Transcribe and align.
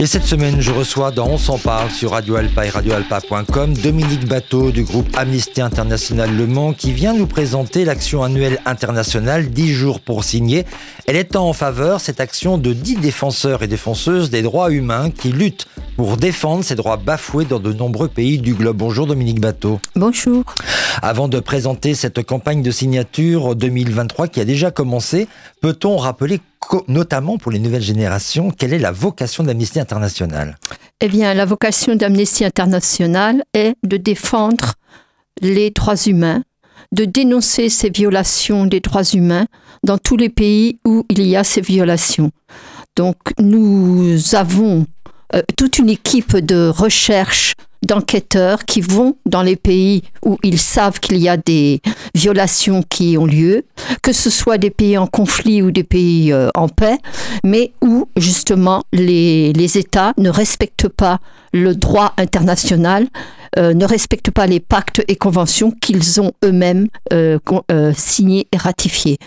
Et 0.00 0.06
cette 0.06 0.24
semaine, 0.24 0.60
je 0.60 0.70
reçois 0.70 1.10
dans 1.10 1.26
On 1.26 1.38
s'en 1.38 1.58
parle 1.58 1.90
sur 1.90 2.12
Radio 2.12 2.36
Alpa 2.36 2.66
et 2.66 2.68
radioalpa.com 2.68 3.74
Dominique 3.74 4.28
Bateau 4.28 4.70
du 4.70 4.84
groupe 4.84 5.08
Amnesty 5.16 5.60
International 5.60 6.34
Le 6.34 6.46
Mans 6.46 6.72
qui 6.72 6.92
vient 6.92 7.12
nous 7.12 7.26
présenter 7.26 7.84
l'action 7.84 8.22
annuelle 8.22 8.60
internationale 8.64 9.50
10 9.50 9.72
jours 9.72 10.00
pour 10.00 10.22
signer. 10.22 10.66
Elle 11.06 11.16
est 11.16 11.34
en 11.34 11.52
faveur, 11.52 12.00
cette 12.00 12.20
action, 12.20 12.58
de 12.58 12.72
10 12.72 12.96
défenseurs 12.96 13.62
et 13.62 13.66
défenseuses 13.66 14.30
des 14.30 14.42
droits 14.42 14.70
humains 14.70 15.10
qui 15.10 15.32
luttent 15.32 15.66
pour 15.96 16.16
défendre 16.16 16.62
ces 16.62 16.76
droits 16.76 16.96
bafoués 16.96 17.44
dans 17.44 17.58
de 17.58 17.72
nombreux 17.72 18.08
pays 18.08 18.38
du 18.38 18.54
globe. 18.54 18.76
Bonjour 18.76 19.08
Dominique 19.08 19.40
Bateau. 19.40 19.80
Bonjour. 19.96 20.44
Avant 21.02 21.26
de 21.26 21.40
présenter 21.40 21.94
cette 21.94 22.22
campagne 22.22 22.62
de 22.62 22.70
signature 22.70 23.56
2023 23.56 24.28
qui 24.28 24.40
a 24.40 24.44
déjà 24.44 24.70
commencé, 24.70 25.26
peut-on 25.60 25.96
rappeler, 25.96 26.40
notamment 26.88 27.38
pour 27.38 27.52
les 27.52 27.58
nouvelles 27.58 27.82
générations, 27.82 28.50
quelle 28.50 28.72
est 28.72 28.78
la 28.78 28.92
vocation 28.92 29.44
d'Amnesty 29.44 29.80
International? 29.80 30.56
Eh 31.00 31.08
bien, 31.08 31.34
la 31.34 31.44
vocation 31.44 31.94
d'Amnesty 31.94 32.44
International 32.44 33.44
est 33.54 33.74
de 33.84 33.96
défendre 33.96 34.74
les 35.40 35.70
droits 35.70 35.96
humains, 35.96 36.42
de 36.92 37.04
dénoncer 37.04 37.68
ces 37.68 37.90
violations 37.90 38.66
des 38.66 38.80
droits 38.80 39.04
humains 39.04 39.46
dans 39.84 39.98
tous 39.98 40.16
les 40.16 40.28
pays 40.28 40.78
où 40.84 41.04
il 41.08 41.22
y 41.22 41.36
a 41.36 41.44
ces 41.44 41.60
violations. 41.60 42.30
Donc, 42.96 43.16
nous 43.38 44.34
avons 44.34 44.86
euh, 45.34 45.42
toute 45.56 45.78
une 45.78 45.90
équipe 45.90 46.36
de 46.36 46.68
recherche 46.68 47.54
d'enquêteurs 47.88 48.64
qui 48.64 48.80
vont 48.80 49.16
dans 49.26 49.42
les 49.42 49.56
pays 49.56 50.02
où 50.24 50.38
ils 50.42 50.58
savent 50.58 51.00
qu'il 51.00 51.18
y 51.18 51.28
a 51.28 51.36
des 51.36 51.80
violations 52.14 52.82
qui 52.88 53.18
ont 53.18 53.26
lieu, 53.26 53.64
que 54.02 54.12
ce 54.12 54.30
soit 54.30 54.58
des 54.58 54.70
pays 54.70 54.96
en 54.96 55.06
conflit 55.06 55.62
ou 55.62 55.70
des 55.70 55.84
pays 55.84 56.32
euh, 56.32 56.50
en 56.54 56.68
paix, 56.68 56.98
mais 57.44 57.72
où 57.82 58.08
justement 58.16 58.84
les, 58.92 59.52
les 59.52 59.78
États 59.78 60.12
ne 60.18 60.30
respectent 60.30 60.88
pas 60.88 61.18
le 61.52 61.74
droit 61.74 62.12
international, 62.18 63.08
euh, 63.58 63.74
ne 63.74 63.86
respectent 63.86 64.30
pas 64.30 64.46
les 64.46 64.60
pactes 64.60 65.02
et 65.08 65.16
conventions 65.16 65.70
qu'ils 65.70 66.20
ont 66.20 66.32
eux-mêmes 66.44 66.88
euh, 67.12 67.38
signés 67.94 68.46
et 68.52 68.56
ratifiés. 68.56 69.18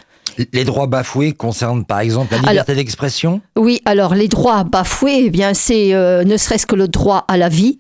Les 0.54 0.64
droits 0.64 0.88
bafoués 0.88 1.34
concernent 1.34 1.86
par 1.86 2.00
exemple 2.00 2.34
la 2.34 2.52
liberté 2.52 2.76
d'expression? 2.76 3.42
Oui, 3.58 3.82
alors 3.86 4.16
les 4.16 4.28
droits 4.28 4.64
bafoués, 4.64 5.24
eh 5.26 5.30
bien 5.30 5.54
c'est 5.54 5.94
euh, 5.94 6.24
ne 6.24 6.38
serait-ce 6.38 6.66
que 6.66 6.76
le 6.76 6.88
droit 6.88 7.26
à 7.28 7.38
la 7.38 7.50
vie, 7.50 7.80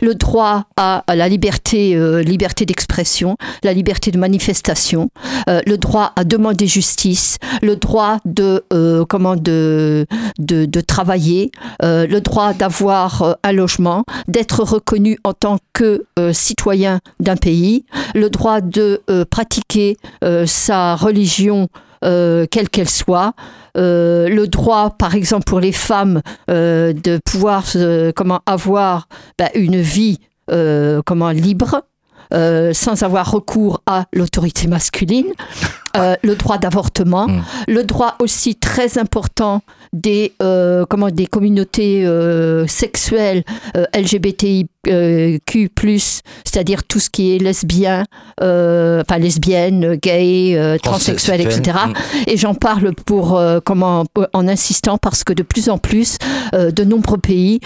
le 0.00 0.14
droit 0.14 0.64
à, 0.76 1.02
la 1.14 1.28
liberté, 1.28 1.94
euh, 1.94 2.22
liberté 2.22 2.66
d'expression, 2.66 3.36
la 3.62 3.72
liberté 3.72 4.10
de 4.10 4.18
manifestation, 4.18 5.10
euh, 5.48 5.60
le 5.66 5.78
droit 5.78 6.12
à 6.16 6.24
demander 6.24 6.66
justice, 6.66 7.38
le 7.62 7.76
droit 7.76 8.18
de 8.24 8.64
euh, 8.72 9.04
comment 9.08 9.36
de 9.36 10.06
de, 10.38 10.80
travailler, 10.80 11.50
le 11.80 12.18
droit 12.20 12.54
d'avoir 12.54 13.36
un 13.42 13.52
logement, 13.52 14.04
d'être 14.28 14.62
reconnu 14.62 15.18
en 15.24 15.32
tant 15.32 15.58
que 15.72 16.04
citoyen 16.32 17.00
d'un 17.20 17.36
pays, 17.36 17.84
le 18.14 18.30
droit 18.30 18.60
de 18.60 19.02
pratiquer 19.30 19.96
sa 20.46 20.96
religion 20.96 21.68
euh, 22.04 22.46
quelle 22.50 22.68
qu'elle 22.68 22.88
soit, 22.88 23.34
euh, 23.76 24.28
le 24.28 24.46
droit, 24.48 24.90
par 24.90 25.14
exemple, 25.14 25.44
pour 25.44 25.60
les 25.60 25.72
femmes 25.72 26.22
euh, 26.50 26.92
de 26.92 27.18
pouvoir 27.24 27.64
comment 28.14 28.40
avoir 28.46 29.08
bah, 29.38 29.50
une 29.54 29.80
vie 29.80 30.18
comment 31.04 31.30
libre. 31.30 31.82
sans 32.30 33.02
avoir 33.02 33.30
recours 33.30 33.82
à 33.86 34.06
l'autorité 34.12 34.66
masculine, 34.66 35.26
euh, 35.96 36.16
le 36.22 36.34
droit 36.34 36.58
d'avortement, 36.58 37.28
Mm. 37.28 37.42
le 37.68 37.84
droit 37.84 38.16
aussi 38.20 38.56
très 38.56 38.98
important 38.98 39.62
des 39.92 40.34
euh, 40.42 40.84
comment 40.88 41.08
des 41.08 41.26
communautés 41.26 42.04
euh, 42.06 42.66
sexuelles 42.66 43.42
LGBTIQ+, 43.94 44.68
c'est-à-dire 46.44 46.84
tout 46.84 47.00
ce 47.00 47.08
qui 47.08 47.34
est 47.34 47.38
lesbien, 47.38 48.04
enfin 48.40 49.18
lesbienne, 49.18 49.96
gay, 49.96 50.78
transsexuel, 50.82 51.40
etc. 51.40 51.78
Mm. 51.86 51.92
Et 52.26 52.36
j'en 52.36 52.54
parle 52.54 52.92
pour 52.94 53.40
comment 53.64 54.04
en 54.32 54.48
insistant 54.48 54.98
parce 54.98 55.24
que 55.24 55.32
de 55.32 55.42
plus 55.42 55.68
en 55.68 55.78
plus 55.78 56.18
de 56.52 56.84
nombreux 56.84 57.18
pays 57.18 57.60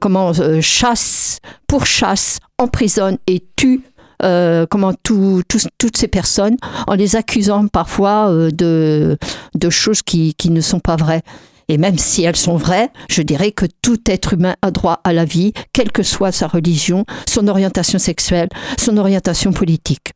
comment 0.00 0.32
chassent, 0.60 1.38
pourchassent, 1.66 2.38
emprisonnent 2.58 3.18
et 3.26 3.42
tuent 3.56 3.82
euh, 4.22 4.66
comment 4.68 4.92
toutes 5.02 5.96
ces 5.96 6.08
personnes 6.08 6.56
en 6.86 6.94
les 6.94 7.16
accusant 7.16 7.66
parfois 7.68 8.30
euh, 8.30 8.50
de, 8.50 9.18
de 9.54 9.70
choses 9.70 10.02
qui, 10.02 10.34
qui 10.34 10.50
ne 10.50 10.60
sont 10.60 10.80
pas 10.80 10.96
vraies. 10.96 11.22
Et 11.68 11.78
même 11.78 11.98
si 11.98 12.24
elles 12.24 12.36
sont 12.36 12.56
vraies, 12.56 12.90
je 13.08 13.22
dirais 13.22 13.52
que 13.52 13.64
tout 13.80 14.00
être 14.06 14.34
humain 14.34 14.56
a 14.60 14.72
droit 14.72 15.00
à 15.04 15.12
la 15.12 15.24
vie, 15.24 15.52
quelle 15.72 15.92
que 15.92 16.02
soit 16.02 16.32
sa 16.32 16.48
religion, 16.48 17.04
son 17.28 17.46
orientation 17.46 18.00
sexuelle, 18.00 18.48
son 18.76 18.96
orientation 18.96 19.52
politique. 19.52 20.12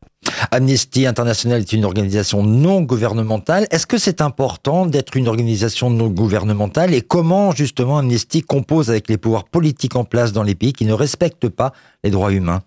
Amnesty 0.51 1.05
International 1.05 1.61
est 1.61 1.71
une 1.71 1.85
organisation 1.85 2.43
non 2.43 2.81
gouvernementale. 2.81 3.67
Est-ce 3.71 3.87
que 3.87 3.97
c'est 3.97 4.21
important 4.21 4.85
d'être 4.85 5.15
une 5.15 5.27
organisation 5.27 5.89
non 5.89 6.07
gouvernementale 6.07 6.93
et 6.93 7.01
comment 7.01 7.51
justement 7.53 7.99
Amnesty 7.99 8.41
compose 8.41 8.89
avec 8.89 9.07
les 9.07 9.17
pouvoirs 9.17 9.45
politiques 9.45 9.95
en 9.95 10.03
place 10.03 10.33
dans 10.33 10.43
les 10.43 10.55
pays 10.55 10.73
qui 10.73 10.85
ne 10.85 10.93
respectent 10.93 11.49
pas 11.49 11.71
les 12.03 12.09
droits 12.09 12.33
humains? 12.33 12.61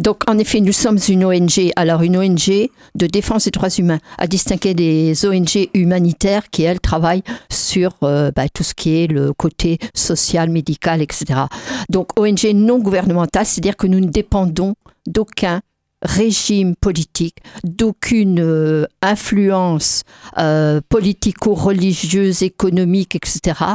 Donc, 0.00 0.22
en 0.28 0.38
effet, 0.38 0.60
nous 0.60 0.72
sommes 0.72 0.98
une 1.08 1.24
ONG, 1.24 1.72
alors 1.76 2.02
une 2.02 2.16
ONG 2.16 2.70
de 2.94 3.06
défense 3.06 3.44
des 3.44 3.50
droits 3.50 3.68
humains, 3.68 3.98
à 4.18 4.26
distinguer 4.26 4.72
des 4.72 5.26
ONG 5.26 5.68
humanitaires 5.74 6.48
qui, 6.50 6.62
elles, 6.62 6.80
travaillent 6.80 7.22
sur 7.50 7.92
euh, 8.02 8.30
bah, 8.34 8.48
tout 8.48 8.62
ce 8.62 8.74
qui 8.74 9.02
est 9.02 9.06
le 9.06 9.32
côté 9.34 9.78
social, 9.94 10.48
médical, 10.48 11.02
etc. 11.02 11.42
Donc, 11.90 12.18
ONG 12.18 12.50
non 12.54 12.78
gouvernementale, 12.78 13.44
c'est-à-dire 13.44 13.76
que 13.76 13.86
nous 13.86 14.00
ne 14.00 14.08
dépendons 14.08 14.74
d'aucun 15.06 15.60
régime 16.02 16.76
politique, 16.76 17.36
d'aucune 17.62 18.40
euh, 18.40 18.86
influence 19.02 20.04
euh, 20.38 20.80
politico-religieuse, 20.88 22.42
économique, 22.42 23.16
etc. 23.16 23.74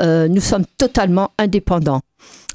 Nous 0.00 0.40
sommes 0.40 0.64
totalement 0.78 1.32
indépendants. 1.38 2.00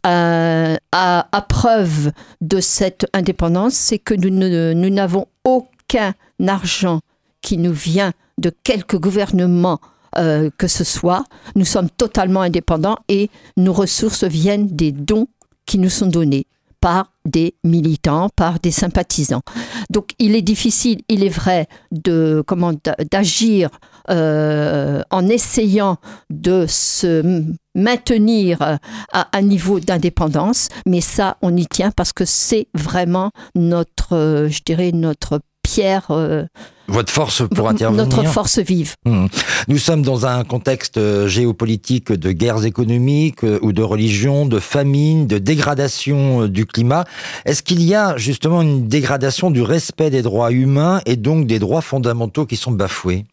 Euh, 0.07 0.75
à, 0.91 1.45
preuve 1.47 2.11
de 2.41 2.59
cette 2.59 3.05
indépendance, 3.13 3.73
c'est 3.75 3.99
que 3.99 4.15
nous 4.15 4.89
n'avons 4.89 5.27
aucun 5.43 6.13
argent 6.47 7.01
qui 7.41 7.57
nous 7.57 7.73
vient 7.73 8.11
de 8.39 8.51
quelque 8.63 8.97
gouvernement 8.97 9.79
euh, 10.17 10.49
que 10.57 10.67
ce 10.67 10.83
soit. 10.83 11.23
Nous 11.55 11.65
sommes 11.65 11.89
totalement 11.89 12.41
indépendants 12.41 12.97
et 13.09 13.29
nos 13.57 13.73
ressources 13.73 14.23
viennent 14.23 14.67
des 14.67 14.91
dons 14.91 15.27
qui 15.65 15.77
nous 15.77 15.89
sont 15.89 16.07
donnés 16.07 16.47
par 16.81 17.11
des 17.25 17.53
militants, 17.63 18.29
par 18.35 18.59
des 18.59 18.71
sympathisants. 18.71 19.43
Donc 19.91 20.11
il 20.17 20.35
est 20.35 20.41
difficile, 20.41 21.01
il 21.09 21.23
est 21.23 21.29
vrai, 21.29 21.67
de 21.91 22.43
comment 22.47 22.73
d'a- 22.73 22.95
d'agir 23.09 23.69
euh, 24.09 25.01
en 25.09 25.27
essayant 25.27 25.97
de 26.29 26.65
se 26.67 27.43
maintenir 27.75 28.61
euh, 28.61 28.75
à 29.13 29.27
un 29.33 29.41
niveau 29.41 29.79
d'indépendance, 29.79 30.69
mais 30.85 31.01
ça 31.01 31.37
on 31.41 31.55
y 31.55 31.65
tient 31.65 31.91
parce 31.91 32.13
que 32.13 32.25
c'est 32.25 32.67
vraiment 32.73 33.31
notre, 33.55 34.15
euh, 34.15 34.49
je 34.49 34.61
dirais 34.65 34.91
notre 34.93 35.39
pierre, 35.63 36.07
euh, 36.09 36.45
Votre 36.87 37.13
force 37.13 37.43
pour 37.55 37.69
intervenir 37.69 38.05
notre 38.05 38.25
force 38.25 38.59
vive. 38.59 38.95
Hmm. 39.05 39.27
Nous 39.69 39.77
sommes 39.77 40.01
dans 40.01 40.25
un 40.25 40.43
contexte 40.43 40.99
géopolitique 41.27 42.11
de 42.11 42.31
guerres 42.31 42.65
économiques 42.65 43.43
ou 43.61 43.71
de 43.71 43.81
religion, 43.81 44.45
de 44.45 44.59
famine, 44.59 45.27
de 45.27 45.37
dégradation 45.37 46.47
du 46.47 46.65
climat. 46.65 47.05
Est-ce 47.45 47.63
qu'il 47.63 47.81
y 47.83 47.95
a 47.95 48.17
justement 48.17 48.61
une 48.61 48.87
dégradation 48.89 49.51
du 49.51 49.61
respect 49.61 50.09
des 50.09 50.23
droits 50.23 50.51
humains 50.51 50.99
et 51.05 51.15
donc 51.15 51.47
des 51.47 51.59
droits 51.59 51.81
fondamentaux 51.81 52.45
qui 52.45 52.57
sont 52.57 52.71
bafoués? 52.71 53.25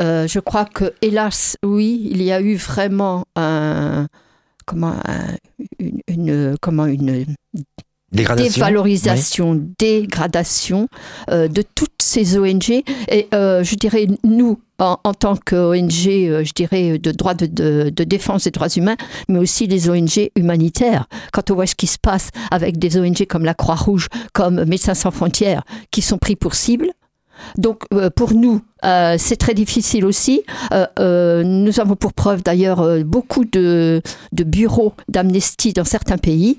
Euh, 0.00 0.26
je 0.28 0.38
crois 0.40 0.64
que, 0.64 0.92
hélas, 1.02 1.56
oui, 1.64 2.08
il 2.10 2.22
y 2.22 2.32
a 2.32 2.40
eu 2.40 2.54
vraiment 2.56 3.24
un, 3.36 4.06
comment, 4.66 4.94
un- 5.06 5.36
une, 5.78 6.00
une- 6.08 6.56
comment 6.60 6.86
une 6.86 7.24
Dégradation 8.10 8.54
dévalorisation, 8.54 9.68
dégradation 9.78 10.88
euh, 11.30 11.46
de 11.46 11.60
toutes 11.74 11.90
ces 12.00 12.38
ONG. 12.38 12.82
Et 13.10 13.28
euh, 13.34 13.62
je 13.62 13.74
dirais, 13.74 14.06
nous, 14.24 14.58
en, 14.78 14.96
en 15.04 15.12
tant 15.12 15.36
qu'ONG, 15.36 15.90
je 15.90 16.52
dirais, 16.54 16.98
de 16.98 17.10
droit 17.12 17.34
de, 17.34 17.44
de- 17.44 17.90
de 17.94 18.04
défense 18.04 18.44
des 18.44 18.50
droits 18.50 18.68
humains, 18.70 18.96
mais 19.28 19.38
aussi 19.38 19.66
les 19.66 19.90
ONG 19.90 20.30
humanitaires. 20.36 21.06
Quand 21.34 21.50
on 21.50 21.54
voit 21.56 21.66
ce 21.66 21.74
qui 21.74 21.86
se 21.86 21.98
passe 21.98 22.30
avec 22.50 22.78
des 22.78 22.96
ONG 22.98 23.26
comme 23.26 23.44
la 23.44 23.52
Croix-Rouge, 23.54 24.06
comme 24.32 24.64
Médecins 24.64 24.94
sans 24.94 25.10
frontières, 25.10 25.62
qui 25.90 26.00
sont 26.00 26.16
pris 26.16 26.34
pour 26.36 26.54
cible. 26.54 26.86
Donc, 27.58 27.82
euh, 27.92 28.08
pour 28.10 28.32
nous, 28.32 28.62
Euh, 28.84 29.16
c'est 29.18 29.36
très 29.36 29.54
difficile 29.54 30.04
aussi. 30.04 30.42
Euh, 30.72 30.86
euh, 30.98 31.42
nous 31.42 31.80
avons 31.80 31.96
pour 31.96 32.12
preuve 32.12 32.42
d'ailleurs 32.42 33.04
beaucoup 33.04 33.44
de, 33.44 34.02
bureaux 34.32 34.94
d'amnistie 35.08 35.72
dans 35.72 35.84
certains 35.84 36.18
pays 36.18 36.58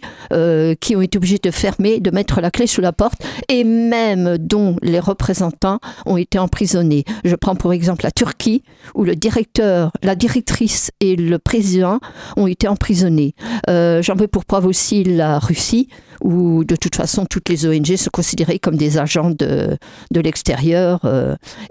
qui 0.81 0.95
ont 0.95 1.01
été 1.01 1.17
obligés 1.17 1.39
de 1.41 1.51
fermer, 1.51 1.99
de 1.99 2.11
mettre 2.11 2.41
la 2.41 2.51
clé 2.51 2.67
sous 2.67 2.81
la 2.81 2.91
porte 2.91 3.21
et 3.47 3.63
même 3.63 4.37
dont 4.37 4.75
les 4.81 4.99
représentants 4.99 5.79
ont 6.05 6.17
été 6.17 6.39
emprisonnés. 6.39 7.03
Je 7.23 7.35
prends 7.35 7.55
pour 7.55 7.73
exemple 7.73 8.03
la 8.03 8.11
Turquie 8.11 8.63
où 8.95 9.03
le 9.03 9.15
directeur, 9.15 9.91
la 10.03 10.15
directrice 10.15 10.91
et 10.99 11.15
le 11.15 11.39
président 11.39 11.99
ont 12.37 12.47
été 12.47 12.67
emprisonnés. 12.67 13.33
J'en 13.67 14.15
veux 14.15 14.27
pour 14.27 14.45
preuve 14.45 14.65
aussi 14.65 15.03
la 15.03 15.39
Russie 15.39 15.87
où 16.21 16.65
de 16.65 16.75
toute 16.75 16.95
façon 16.95 17.25
toutes 17.25 17.47
les 17.49 17.65
ONG 17.65 17.95
sont 17.95 18.09
considérées 18.11 18.59
comme 18.59 18.75
des 18.75 18.97
agents 18.97 19.29
de, 19.31 19.77
de 20.11 20.19
l'extérieur 20.19 21.01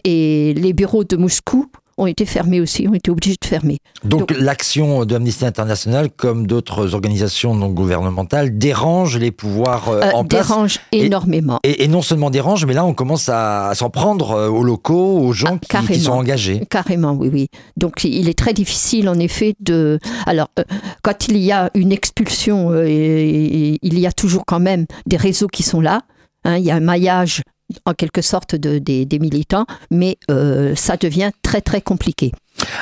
et 0.05 0.38
les 0.55 0.73
bureaux 0.73 1.05
de 1.05 1.17
Moscou 1.17 1.67
ont 2.00 2.06
été 2.06 2.25
fermés 2.26 2.61
aussi, 2.61 2.87
ont 2.87 2.94
été 2.94 3.11
obligés 3.11 3.35
de 3.43 3.44
fermer. 3.44 3.79
Donc, 4.05 4.20
Donc- 4.29 4.35
l'action 4.38 5.05
d'Amnesty 5.05 5.44
International, 5.44 6.11
comme 6.17 6.46
d'autres 6.46 6.94
organisations 6.94 7.56
non 7.56 7.70
gouvernementales, 7.70 8.56
dérange 8.56 9.17
les 9.19 9.32
pouvoirs 9.32 9.88
euh, 9.88 10.02
Euh, 10.02 10.11
en 10.14 10.25
place. 10.25 10.46
dérange 10.46 10.79
énormément. 10.93 11.58
Et, 11.64 11.82
et 11.82 11.88
non 11.88 12.00
seulement 12.02 12.31
dérange, 12.31 12.64
mais 12.67 12.73
là 12.75 12.85
on 12.85 12.94
commence 12.94 13.29
à, 13.29 13.70
à 13.70 13.75
s'en 13.75 13.90
prendre 13.90 14.31
euh, 14.31 14.49
aux 14.49 14.62
locaux, 14.62 15.19
aux 15.19 15.32
gens 15.32 15.58
Ah, 15.75 15.82
qui- 15.88 15.99
sont 15.99 16.12
engagés. 16.12 16.62
Carrément, 16.70 17.14
oui, 17.19 17.31
oui. 17.32 17.49
Donc 17.76 18.05
il 18.05 18.29
est 18.29 18.38
très 18.38 18.52
difficile 18.55 19.08
en 19.08 19.19
effet 19.19 19.55
de... 19.58 19.99
Alors, 20.26 20.50
euh, 20.61 20.64
quand 21.02 21.26
il 21.26 21.38
y 21.38 21.50
a 21.50 21.69
une 21.75 21.91
expulsion, 21.91 22.70
euh, 22.70 22.84
et- 22.87 23.75
et 23.75 23.79
il 23.82 23.99
y 23.99 24.06
a 24.06 24.12
toujours 24.12 24.44
quand 24.46 24.61
même 24.61 24.87
des 25.06 25.17
réseaux 25.17 25.49
qui 25.49 25.64
sont 25.64 25.81
là. 25.81 26.02
hein, 26.44 26.58
il 26.58 26.64
y 26.64 26.70
a 26.70 26.76
un 26.76 26.81
maillage 26.81 27.43
en 27.85 27.94
quelque 27.94 28.23
sorte 28.23 28.55
de- 28.55 28.79
des, 28.79 29.19
militants, 29.19 29.67
mais 29.91 30.17
euh, 30.31 30.75
ça 30.75 30.97
devient 30.97 31.31
très 31.43 31.61
très 31.61 31.81
compliqué. 31.81 32.32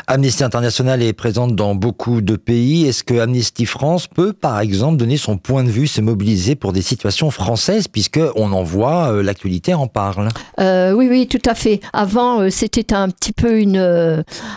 Amnesty 0.06 0.44
International 0.44 1.02
est 1.02 1.12
présente 1.12 1.54
dans 1.56 1.74
beaucoup 1.74 2.20
de 2.20 2.36
pays. 2.36 2.86
Est-ce 2.86 3.02
que 3.04 3.14
Amnesty 3.18 3.66
France 3.66 4.06
peut, 4.06 4.32
par 4.32 4.60
exemple, 4.60 4.96
donner 4.96 5.16
son 5.16 5.36
point 5.36 5.64
de 5.64 5.70
vue, 5.70 5.86
se 5.86 6.00
mobiliser 6.00 6.54
pour 6.54 6.72
des 6.72 6.82
situations 6.82 7.30
françaises, 7.30 7.88
puisque 7.88 8.20
on 8.36 8.52
en 8.52 8.62
voit, 8.62 9.12
euh, 9.12 9.22
l'actualité 9.22 9.74
en 9.74 9.86
parle? 9.86 10.28
Euh, 10.60 10.92
oui, 10.92 11.08
oui, 11.10 11.26
tout 11.26 11.42
à 11.48 11.54
fait. 11.54 11.80
Avant, 11.92 12.40
euh, 12.40 12.50
c'était 12.50 12.92
un 12.94 13.08
petit 13.10 13.32
peu 13.32 13.58
une, 13.60 13.76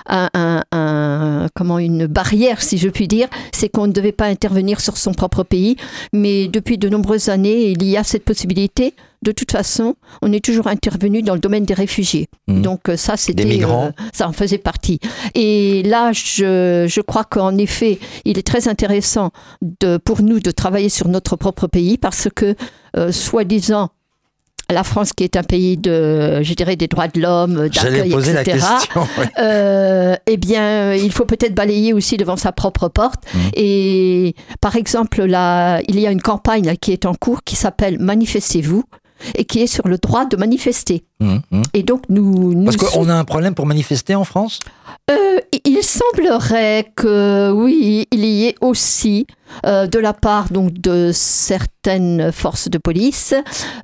un, 0.07 0.30
un- 0.33 0.63
un- 0.71 1.48
comment, 1.56 1.80
une 1.80 2.06
barrière, 2.07 2.62
si 2.62 2.77
je 2.77 2.89
puis 2.89 3.07
dire. 3.07 3.27
C'est 3.51 3.69
qu'on 3.69 3.88
ne 3.88 3.94
devait 3.94 4.12
pas 4.12 4.25
intervenir 4.27 4.80
sur 4.81 4.98
son 4.98 5.13
propre 5.13 5.44
pays. 5.44 5.75
Mais 6.13 6.48
depuis 6.48 6.77
de 6.77 6.89
nombreuses 6.89 7.30
années, 7.30 7.71
il 7.71 7.83
y 7.83 7.98
a 7.98 8.04
cette 8.04 8.24
possibilité. 8.25 8.94
De 9.21 9.33
toute 9.33 9.51
façon, 9.51 9.95
on 10.21 10.31
est 10.31 10.44
toujours 10.44 10.68
intervenu 10.68 11.21
dans 11.21 11.33
le 11.33 11.42
domaine 11.42 11.66
des 11.66 11.74
réfugiés. 11.74 12.30
Mhm. 12.48 12.62
Donc 12.62 12.80
ça, 12.95 13.18
c'était 13.18 13.44
migrants. 13.44 13.88
euh, 13.88 14.04
ça 14.13 14.30
en 14.30 14.31
faisait 14.31 14.57
partie. 14.57 15.00
Et 15.36 15.84
là, 15.84 16.12
je, 16.14 16.86
je 16.88 17.02
crois 17.02 17.24
qu'en 17.24 17.58
effet, 17.58 18.00
il 18.26 18.38
est 18.38 18.46
très 18.48 18.68
intéressant 18.68 19.32
de, 19.62 19.98
pour 19.98 20.22
nous 20.22 20.40
de 20.40 20.52
travailler 20.52 20.90
sur 20.90 21.08
notre 21.08 21.36
propre 21.36 21.68
pays 21.68 21.98
parce 21.98 22.28
que, 22.34 22.56
euh, 22.98 23.12
soi-disant, 23.12 23.90
la 24.72 24.84
France, 24.84 25.14
qui 25.14 25.24
est 25.24 25.36
un 25.36 25.44
pays 25.44 25.78
de, 25.78 26.44
je 26.44 26.54
dirais, 26.54 26.76
des 26.76 26.88
droits 26.88 27.08
de 27.08 27.20
l'homme, 27.20 27.70
d'accueil, 27.70 28.12
poser 28.12 28.34
la 28.34 28.42
etc., 28.42 28.60
question. 28.60 29.08
euh, 29.40 30.16
eh 30.28 30.38
bien, 30.38 30.94
il 30.94 31.12
faut 31.12 31.26
peut-être 31.26 31.56
balayer 31.56 31.94
aussi 31.94 32.18
devant 32.18 32.38
sa 32.38 32.52
propre 32.52 32.88
porte. 32.88 33.24
Mhm. 33.34 33.42
Et 33.56 34.36
par 34.62 34.76
exemple, 34.76 35.24
là, 35.24 35.82
il 35.88 36.00
y 36.00 36.06
a 36.06 36.12
une 36.12 36.22
campagne 36.22 36.66
là, 36.66 36.76
qui 36.76 36.92
est 36.92 37.06
en 37.06 37.16
cours 37.16 37.44
qui 37.44 37.56
s'appelle 37.56 37.98
Manifestez-vous 38.00 38.84
et 39.36 39.45
qui 39.45 39.62
est 39.62 39.68
sur 39.68 39.88
le 39.88 39.98
droit 39.98 40.25
de 40.25 40.38
manifester. 40.38 41.04
Hum, 41.21 41.42
hum. 41.51 41.63
Et 41.74 41.83
donc, 41.83 42.04
nous, 42.10 42.54
nous 42.54 42.66
Parce 42.66 42.77
qu'on 42.77 43.10
a 43.10 43.13
un 43.13 43.25
problème 43.25 43.56
pour 43.56 43.66
manifester 43.66 44.16
en 44.16 44.24
France? 44.24 44.60
Euh, 45.10 45.39
il 45.66 45.81
semblerait 45.83 46.92
que 46.95 47.51
oui, 47.51 48.07
il 48.12 48.25
y 48.25 48.45
ait 48.45 48.56
aussi 48.62 49.25
euh, 49.66 49.88
de 49.88 49.98
la 49.98 50.13
part 50.13 50.51
donc 50.51 50.74
de 50.74 51.10
certaines 51.13 52.31
forces 52.31 52.69
de 52.69 52.77
police 52.77 53.33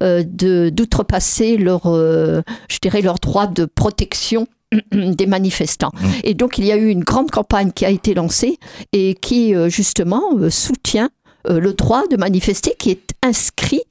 euh, 0.03 0.23
de 0.25 0.69
d'outrepasser 0.69 1.57
leur, 1.57 1.81
je 1.85 2.79
dirais 2.81 3.01
leur 3.01 3.15
droit 3.15 3.47
de 3.47 3.65
protection 3.65 4.47
des 4.91 5.25
manifestants. 5.25 5.91
Mm. 5.99 6.07
Et 6.23 6.33
donc 6.35 6.57
il 6.59 6.65
y 6.65 6.71
a 6.71 6.77
eu 6.77 6.89
une 6.89 7.03
grande 7.03 7.31
campagne 7.31 7.71
qui 7.71 7.85
a 7.85 7.89
été 7.89 8.13
lancée 8.13 8.59
et 8.93 9.15
qui 9.15 9.53
justement 9.69 10.21
soutient 10.49 11.09
le 11.47 11.73
droit 11.73 12.07
de 12.07 12.17
manifester 12.17 12.75
qui 12.77 12.91
est 12.91 13.11
inscrit 13.23 13.81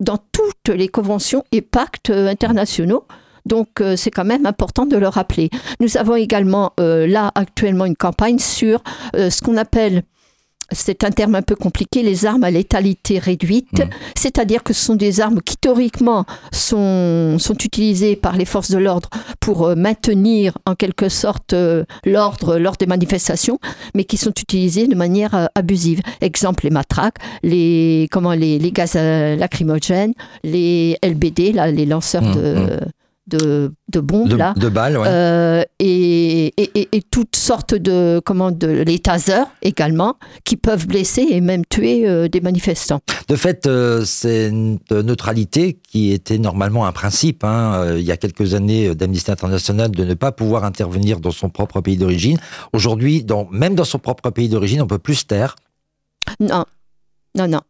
dans 0.00 0.18
toutes 0.32 0.74
les 0.74 0.88
conventions 0.88 1.44
et 1.52 1.60
pactes 1.60 2.10
euh, 2.10 2.28
internationaux. 2.28 3.04
Donc 3.46 3.80
euh, 3.80 3.96
c'est 3.96 4.10
quand 4.10 4.24
même 4.24 4.46
important 4.46 4.86
de 4.86 4.96
le 4.96 5.08
rappeler. 5.08 5.50
Nous 5.80 5.96
avons 5.96 6.16
également 6.16 6.72
euh, 6.80 7.06
là 7.06 7.30
actuellement 7.34 7.84
une 7.84 7.96
campagne 7.96 8.38
sur 8.38 8.82
ce 9.14 9.42
qu'on 9.42 9.56
appelle 9.56 10.02
c'est 10.72 11.04
un 11.04 11.10
terme 11.10 11.34
un 11.34 11.42
peu 11.42 11.54
compliqué, 11.56 12.02
les 12.02 12.26
armes 12.26 12.44
à 12.44 12.50
létalité 12.50 13.18
réduite, 13.18 13.78
Mhm. 13.80 13.90
c'est-à-dire 14.16 14.62
que 14.62 14.72
ce 14.72 14.82
sont 14.84 14.94
des 14.96 15.20
armes 15.20 15.40
qui 15.42 15.56
théoriquement 15.56 16.24
sont, 16.52 17.36
sont 17.38 17.54
utilisées 17.54 18.16
par 18.16 18.36
les 18.36 18.44
forces 18.44 18.70
de 18.70 18.78
l'ordre 18.78 19.08
pour 19.40 19.66
euh, 19.66 19.74
maintenir 19.74 20.56
en 20.66 20.74
quelque 20.74 21.08
sorte 21.08 21.52
euh, 21.52 21.84
l'ordre 22.04 22.56
lors 22.58 22.76
des 22.76 22.86
manifestations, 22.86 23.58
mais 23.94 24.04
qui 24.04 24.16
sont 24.16 24.30
utilisées 24.32 24.86
de 24.86 24.94
manière 24.94 25.34
euh, 25.34 25.46
abusive. 25.54 26.00
Exemple, 26.20 26.64
les 26.64 26.70
matraques, 26.70 27.16
les, 27.42 28.08
comment, 28.10 28.32
les, 28.32 28.58
les 28.58 28.72
gaz 28.72 28.94
lacrymogènes, 28.94 30.14
les 30.44 30.96
LBD, 31.02 31.52
là, 31.52 31.70
les 31.70 31.86
lanceurs 31.86 32.22
Mhm, 32.22 32.34
de, 32.34 32.80
de, 33.26 33.72
de 33.90 34.00
bombes, 34.00 34.28
de, 34.28 34.36
là. 34.36 34.54
de 34.56 34.68
balles, 34.68 34.96
ouais. 34.98 35.06
Euh, 35.08 35.62
et, 35.78 36.23
et, 36.56 36.70
et- 36.80 36.88
et 36.96 37.02
toutes 37.02 37.36
sortes 37.36 37.74
de 37.74 38.20
comment 38.24 38.50
de 38.50 38.66
les 38.68 38.98
tasers 38.98 39.46
également 39.62 40.16
qui 40.44 40.56
peuvent 40.56 40.86
blesser 40.86 41.26
et 41.30 41.40
même 41.40 41.64
tuer 41.66 42.08
euh, 42.08 42.28
des 42.28 42.40
manifestants. 42.40 43.00
De 43.28 43.36
fait, 43.36 43.66
euh, 43.66 44.04
c'est 44.04 44.48
une 44.48 44.78
neutralité 44.90 45.78
qui 45.88 46.12
était 46.12 46.38
normalement 46.38 46.86
un 46.86 46.92
principe. 46.92 47.44
hein, 47.44 47.74
euh, 47.74 47.98
il 47.98 48.04
y 48.04 48.12
a 48.12 48.16
quelques 48.16 48.54
années 48.54 48.88
euh, 48.88 48.94
d'Amnesty 48.94 49.30
International 49.30 49.90
de 49.90 50.04
ne 50.04 50.14
pas 50.14 50.32
pouvoir 50.32 50.64
intervenir 50.64 51.20
dans 51.20 51.30
son 51.30 51.48
propre 51.48 51.80
pays 51.80 51.96
d'origine. 51.96 52.38
Aujourd'hui, 52.72 53.22
dans, 53.24 53.46
même 53.50 53.74
dans 53.74 53.84
son 53.84 53.98
propre 53.98 54.30
pays 54.30 54.48
d'origine, 54.48 54.82
on 54.82 54.86
peut 54.86 54.98
plus 54.98 55.16
se 55.16 55.24
taire. 55.24 55.56
Non, 56.40 56.64
non, 57.36 57.48
non. 57.48 57.60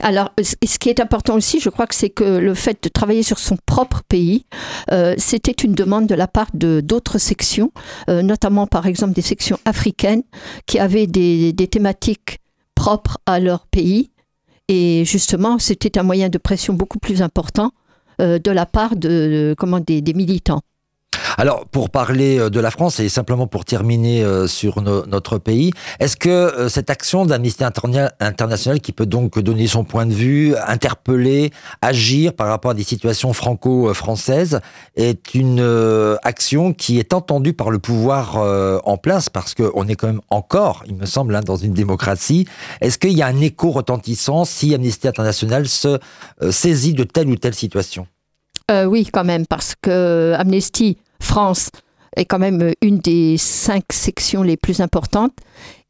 Alors, 0.00 0.32
ce 0.40 0.78
qui 0.78 0.88
est 0.88 1.00
important 1.00 1.34
aussi, 1.34 1.60
je 1.60 1.68
crois 1.68 1.86
que 1.86 1.94
c'est 1.94 2.10
que 2.10 2.24
le 2.24 2.54
fait 2.54 2.82
de 2.82 2.88
travailler 2.88 3.22
sur 3.22 3.38
son 3.38 3.56
propre 3.66 4.02
pays, 4.08 4.46
euh, 4.92 5.14
c'était 5.18 5.52
une 5.52 5.74
demande 5.74 6.06
de 6.06 6.14
la 6.14 6.26
part 6.26 6.48
de 6.54 6.80
d'autres 6.80 7.18
sections, 7.18 7.72
euh, 8.08 8.22
notamment 8.22 8.66
par 8.66 8.86
exemple 8.86 9.12
des 9.12 9.22
sections 9.22 9.58
africaines 9.64 10.22
qui 10.66 10.78
avaient 10.78 11.06
des, 11.06 11.54
thématiques 11.70 12.38
propres 12.74 13.18
à 13.26 13.40
leur 13.40 13.66
pays. 13.66 14.10
Et 14.68 15.04
justement, 15.04 15.58
c'était 15.58 15.98
un 15.98 16.02
moyen 16.02 16.28
de 16.28 16.38
pression 16.38 16.74
beaucoup 16.74 16.98
plus 16.98 17.22
important 17.22 17.70
euh, 18.20 18.38
de 18.38 18.50
la 18.50 18.66
part 18.66 18.96
de, 18.96 19.54
comment, 19.56 19.80
des 19.80 20.02
militants. 20.14 20.62
Alors, 21.38 21.66
pour 21.66 21.90
parler 21.90 22.38
euh, 22.38 22.50
de 22.50 22.60
la 22.60 22.70
France 22.70 23.00
et 23.00 23.08
simplement 23.08 23.46
pour 23.46 23.64
terminer 23.64 24.22
euh, 24.22 24.46
sur 24.46 24.82
no- 24.82 25.06
notre 25.06 25.38
pays, 25.38 25.72
est-ce 26.00 26.16
que 26.16 26.28
euh, 26.28 26.68
cette 26.68 26.90
action 26.90 27.26
d'Amnesty 27.26 27.64
Interna- 27.64 28.12
International, 28.20 28.80
qui 28.80 28.92
peut 28.92 29.06
donc 29.06 29.38
donner 29.38 29.66
son 29.66 29.84
point 29.84 30.06
de 30.06 30.12
vue, 30.12 30.54
interpeller, 30.66 31.50
agir 31.82 32.32
par 32.32 32.48
rapport 32.48 32.70
à 32.72 32.74
des 32.74 32.84
situations 32.84 33.32
franco-françaises, 33.32 34.60
est 34.96 35.34
une 35.34 35.60
action 36.22 36.72
qui 36.72 36.98
est 36.98 37.12
entendue 37.12 37.52
par 37.52 37.70
le 37.70 37.78
pouvoir 37.78 38.36
en 38.84 38.96
place? 38.96 39.28
Parce 39.28 39.54
qu'on 39.54 39.86
est 39.88 39.94
quand 39.94 40.06
même 40.06 40.20
encore, 40.30 40.84
il 40.86 40.94
me 40.94 41.06
semble, 41.06 41.34
hein, 41.34 41.40
dans 41.44 41.56
une 41.56 41.72
démocratie. 41.72 42.46
Est-ce 42.80 42.98
qu'il 42.98 43.12
y 43.12 43.22
a 43.22 43.26
un 43.26 43.40
écho 43.40 43.70
retentissant 43.70 44.44
si 44.44 44.74
Amnesty 44.74 45.08
International 45.08 45.68
se 45.68 45.98
saisit 46.50 46.94
de 46.94 47.04
telle 47.04 47.28
ou 47.28 47.36
telle 47.36 47.54
situation? 47.54 48.06
Oui, 48.70 49.08
quand 49.12 49.24
même, 49.24 49.46
parce 49.46 49.74
que 49.80 50.34
Amnesty 50.36 50.98
France 51.26 51.70
est 52.16 52.24
quand 52.24 52.38
même 52.38 52.72
une 52.80 52.98
des 52.98 53.36
cinq 53.36 53.84
sections 53.92 54.42
les 54.42 54.56
plus 54.56 54.80
importantes. 54.80 55.34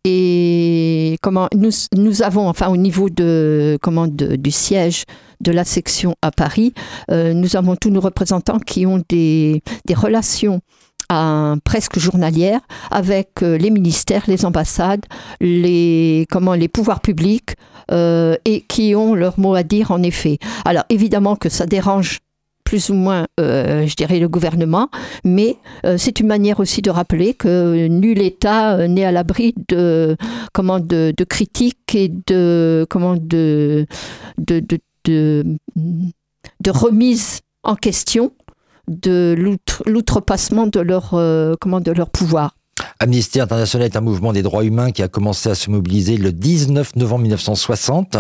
Et 0.08 1.18
comment 1.20 1.48
nous, 1.54 2.22
avons, 2.22 2.48
enfin 2.48 2.68
au 2.68 2.76
niveau 2.76 3.10
de, 3.10 3.76
comment, 3.82 4.06
du 4.06 4.50
siège 4.50 5.04
de 5.40 5.50
la 5.50 5.64
section 5.64 6.14
à 6.22 6.30
Paris, 6.30 6.72
euh, 7.10 7.34
nous 7.34 7.56
avons 7.56 7.74
tous 7.76 7.90
nos 7.90 8.00
représentants 8.00 8.60
qui 8.60 8.86
ont 8.86 9.02
des, 9.08 9.62
relations 9.94 10.60
à- 11.08 11.56
presque 11.64 11.98
journalières 11.98 12.60
avec 12.90 13.42
euh, 13.42 13.58
les 13.58 13.70
ministères, 13.70 14.22
les 14.28 14.44
ambassades, 14.44 15.04
les, 15.40 16.24
comment, 16.30 16.54
les 16.54 16.68
pouvoirs 16.68 17.00
publics 17.00 17.56
euh, 17.90 18.36
et 18.44 18.60
qui 18.62 18.94
ont 18.94 19.14
leur 19.14 19.38
mot 19.40 19.54
à 19.54 19.64
dire 19.64 19.90
en 19.90 20.02
effet. 20.02 20.38
Alors 20.64 20.84
évidemment 20.88 21.34
que 21.36 21.48
ça 21.48 21.66
dérange 21.66 22.20
plus 22.66 22.90
ou 22.90 22.94
moins, 22.94 23.26
euh, 23.40 23.86
je 23.86 23.94
dirais, 23.94 24.18
le 24.18 24.28
gouvernement, 24.28 24.90
mais 25.24 25.56
euh, 25.86 25.96
c'est 25.96 26.18
une 26.18 26.26
manière 26.26 26.58
aussi 26.58 26.82
de 26.82 26.90
rappeler 26.90 27.32
que 27.32 27.86
nul 27.86 28.20
État 28.20 28.76
euh, 28.76 28.88
n'est 28.88 29.04
à 29.04 29.12
l'abri 29.12 29.54
de, 29.68 30.16
comment, 30.52 30.80
de, 30.80 31.14
critiques 31.28 31.94
et 31.94 32.08
de, 32.26 32.84
comment, 32.90 33.14
de, 33.16 33.86
remise 36.66 37.40
en 37.62 37.76
question 37.76 38.32
de 38.88 39.34
l'outre- 39.38 39.84
l'outrepassement 39.86 40.66
de 40.66 40.80
leur 40.80 42.10
pouvoir. 42.10 42.55
Amnesty 42.98 43.40
International 43.40 43.86
est 43.86 43.96
un 43.96 44.00
mouvement 44.00 44.32
des 44.32 44.42
droits 44.42 44.64
humains 44.64 44.90
qui 44.90 45.02
a 45.02 45.08
commencé 45.08 45.50
à 45.50 45.54
se 45.54 45.70
mobiliser 45.70 46.16
le 46.16 46.32
19 46.32 46.96
novembre 46.96 47.22
1960. 47.22 48.16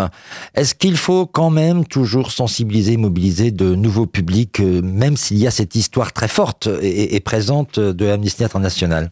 Est-ce 0.54 0.74
qu'il 0.74 0.96
faut 0.96 1.26
quand 1.26 1.50
même 1.50 1.86
toujours 1.86 2.30
sensibiliser, 2.30 2.96
mobiliser 2.96 3.50
de 3.50 3.74
nouveaux 3.74 4.06
publics, 4.06 4.60
euh, 4.60 4.82
même 4.82 5.16
s'il 5.16 5.38
y 5.38 5.46
a 5.46 5.50
cette 5.50 5.74
histoire 5.74 6.12
très 6.12 6.28
forte 6.28 6.68
et, 6.82 7.18
présente 7.20 7.80
de 7.80 8.06
Amnesty 8.06 8.44
International? 8.44 9.10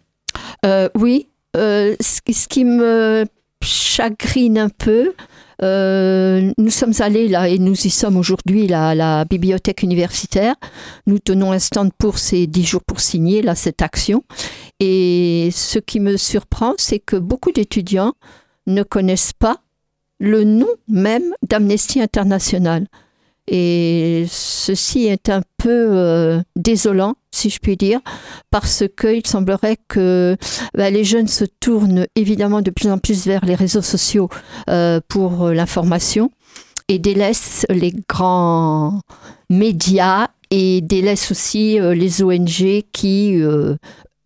Euh, 0.67 0.89
oui, 0.95 1.29
euh, 1.57 1.95
ce, 2.01 2.21
qui- 2.49 2.65
me 2.65 3.25
chagrine 3.63 4.59
un 4.59 4.69
peu, 4.69 5.15
nous 5.63 6.71
sommes 6.71 6.93
allés 6.99 7.29
là 7.29 7.49
et 7.49 7.59
nous 7.59 7.87
y 7.87 7.91
sommes 7.91 8.19
aujourd'hui 8.19 8.71
à 8.73 8.95
la 8.95 9.25
bibliothèque 9.25 9.83
universitaire. 9.83 10.55
Nous 11.07 11.19
tenons 11.19 11.53
un 11.53 11.59
stand 11.59 11.91
pour 11.97 12.19
ces 12.19 12.47
10 12.47 12.65
jours 12.65 12.83
pour 12.87 13.01
signer 13.01 13.41
là, 13.41 13.55
cette 13.55 13.81
action. 13.81 14.23
Et 14.87 15.49
ce 15.51 15.79
qui 15.79 15.99
me 15.99 16.19
surprend, 16.19 16.75
c'est 16.77 16.99
que 16.99 17.17
beaucoup 17.17 17.53
d'étudiants 17.53 18.13
ne 18.67 18.83
connaissent 18.83 19.33
pas 19.33 19.63
le 20.21 20.45
nom 20.45 20.69
même 20.89 21.33
d'Amnesty 21.49 22.03
International. 22.03 22.87
Et 23.49 24.27
ceci 24.29 25.07
est 25.07 25.31
un 25.31 25.41
peu 25.57 25.71
euh, 25.71 26.43
désolant, 26.55 27.15
si 27.31 27.49
je 27.49 27.61
puis 27.61 27.79
dire, 27.79 28.01
parce 28.51 28.85
qu'il 29.01 29.27
semblerait 29.27 29.79
que 29.89 30.37
bah, 30.75 30.91
les 30.91 31.05
jeunes 31.05 31.29
se 31.29 31.47
tournent 31.61 32.07
évidemment 32.15 32.61
de 32.61 32.71
plus 32.71 32.91
en 32.91 32.99
plus 32.99 33.27
vers 33.27 33.47
les 33.47 33.55
réseaux 33.55 33.81
sociaux 33.81 34.29
euh, 34.69 35.01
pour 35.09 35.49
l'information 35.49 36.31
et 36.89 36.99
délaissent 36.99 37.65
les 37.71 37.95
grands 38.07 39.01
médias 39.49 40.29
et 40.51 40.83
délaissent 40.83 41.31
aussi 41.31 41.81
euh, 41.81 41.95
les 41.95 42.23
ONG 42.23 42.83
qui, 42.93 43.43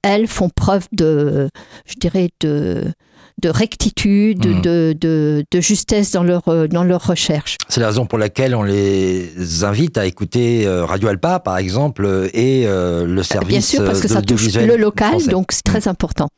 elles, 0.09 0.27
font 0.27 0.49
preuve 0.49 0.87
de, 0.93 1.49
je 1.87 1.95
dirais, 1.95 2.31
de, 2.41 2.93
de 3.40 3.49
rectitude, 3.49 4.47
Mhm. 4.47 4.61
de, 4.62 4.97
de, 5.00 5.45
de 5.50 5.61
justesse 5.61 6.12
dans 6.12 6.23
leur, 6.23 6.42
euh, 6.49 6.66
dans 6.66 6.85
leur 6.85 7.07
recherche. 7.07 7.57
C'est 7.68 7.80
la 7.80 7.87
raison 7.88 8.07
pour 8.07 8.18
laquelle 8.18 8.54
on 8.54 8.62
les 8.62 9.30
invite 9.64 9.97
à 9.99 10.07
écouter 10.07 10.66
euh, 10.66 10.85
Radio 10.85 11.09
Alpa, 11.09 11.38
par 11.38 11.57
exemple, 11.59 12.04
euh, 12.04 12.28
et 12.35 12.64
euh, 12.66 13.07
le 13.07 13.23
service 13.23 13.49
Bien 13.49 13.61
sûr, 13.61 13.85
parce 13.85 14.00
que 14.00 14.09
ça 14.09 14.23
touche 14.23 14.52
le 14.54 14.76
local, 14.76 15.11
français. 15.11 15.30
donc 15.30 15.52
c'est 15.52 15.62
très 15.62 15.88
important. 15.88 16.28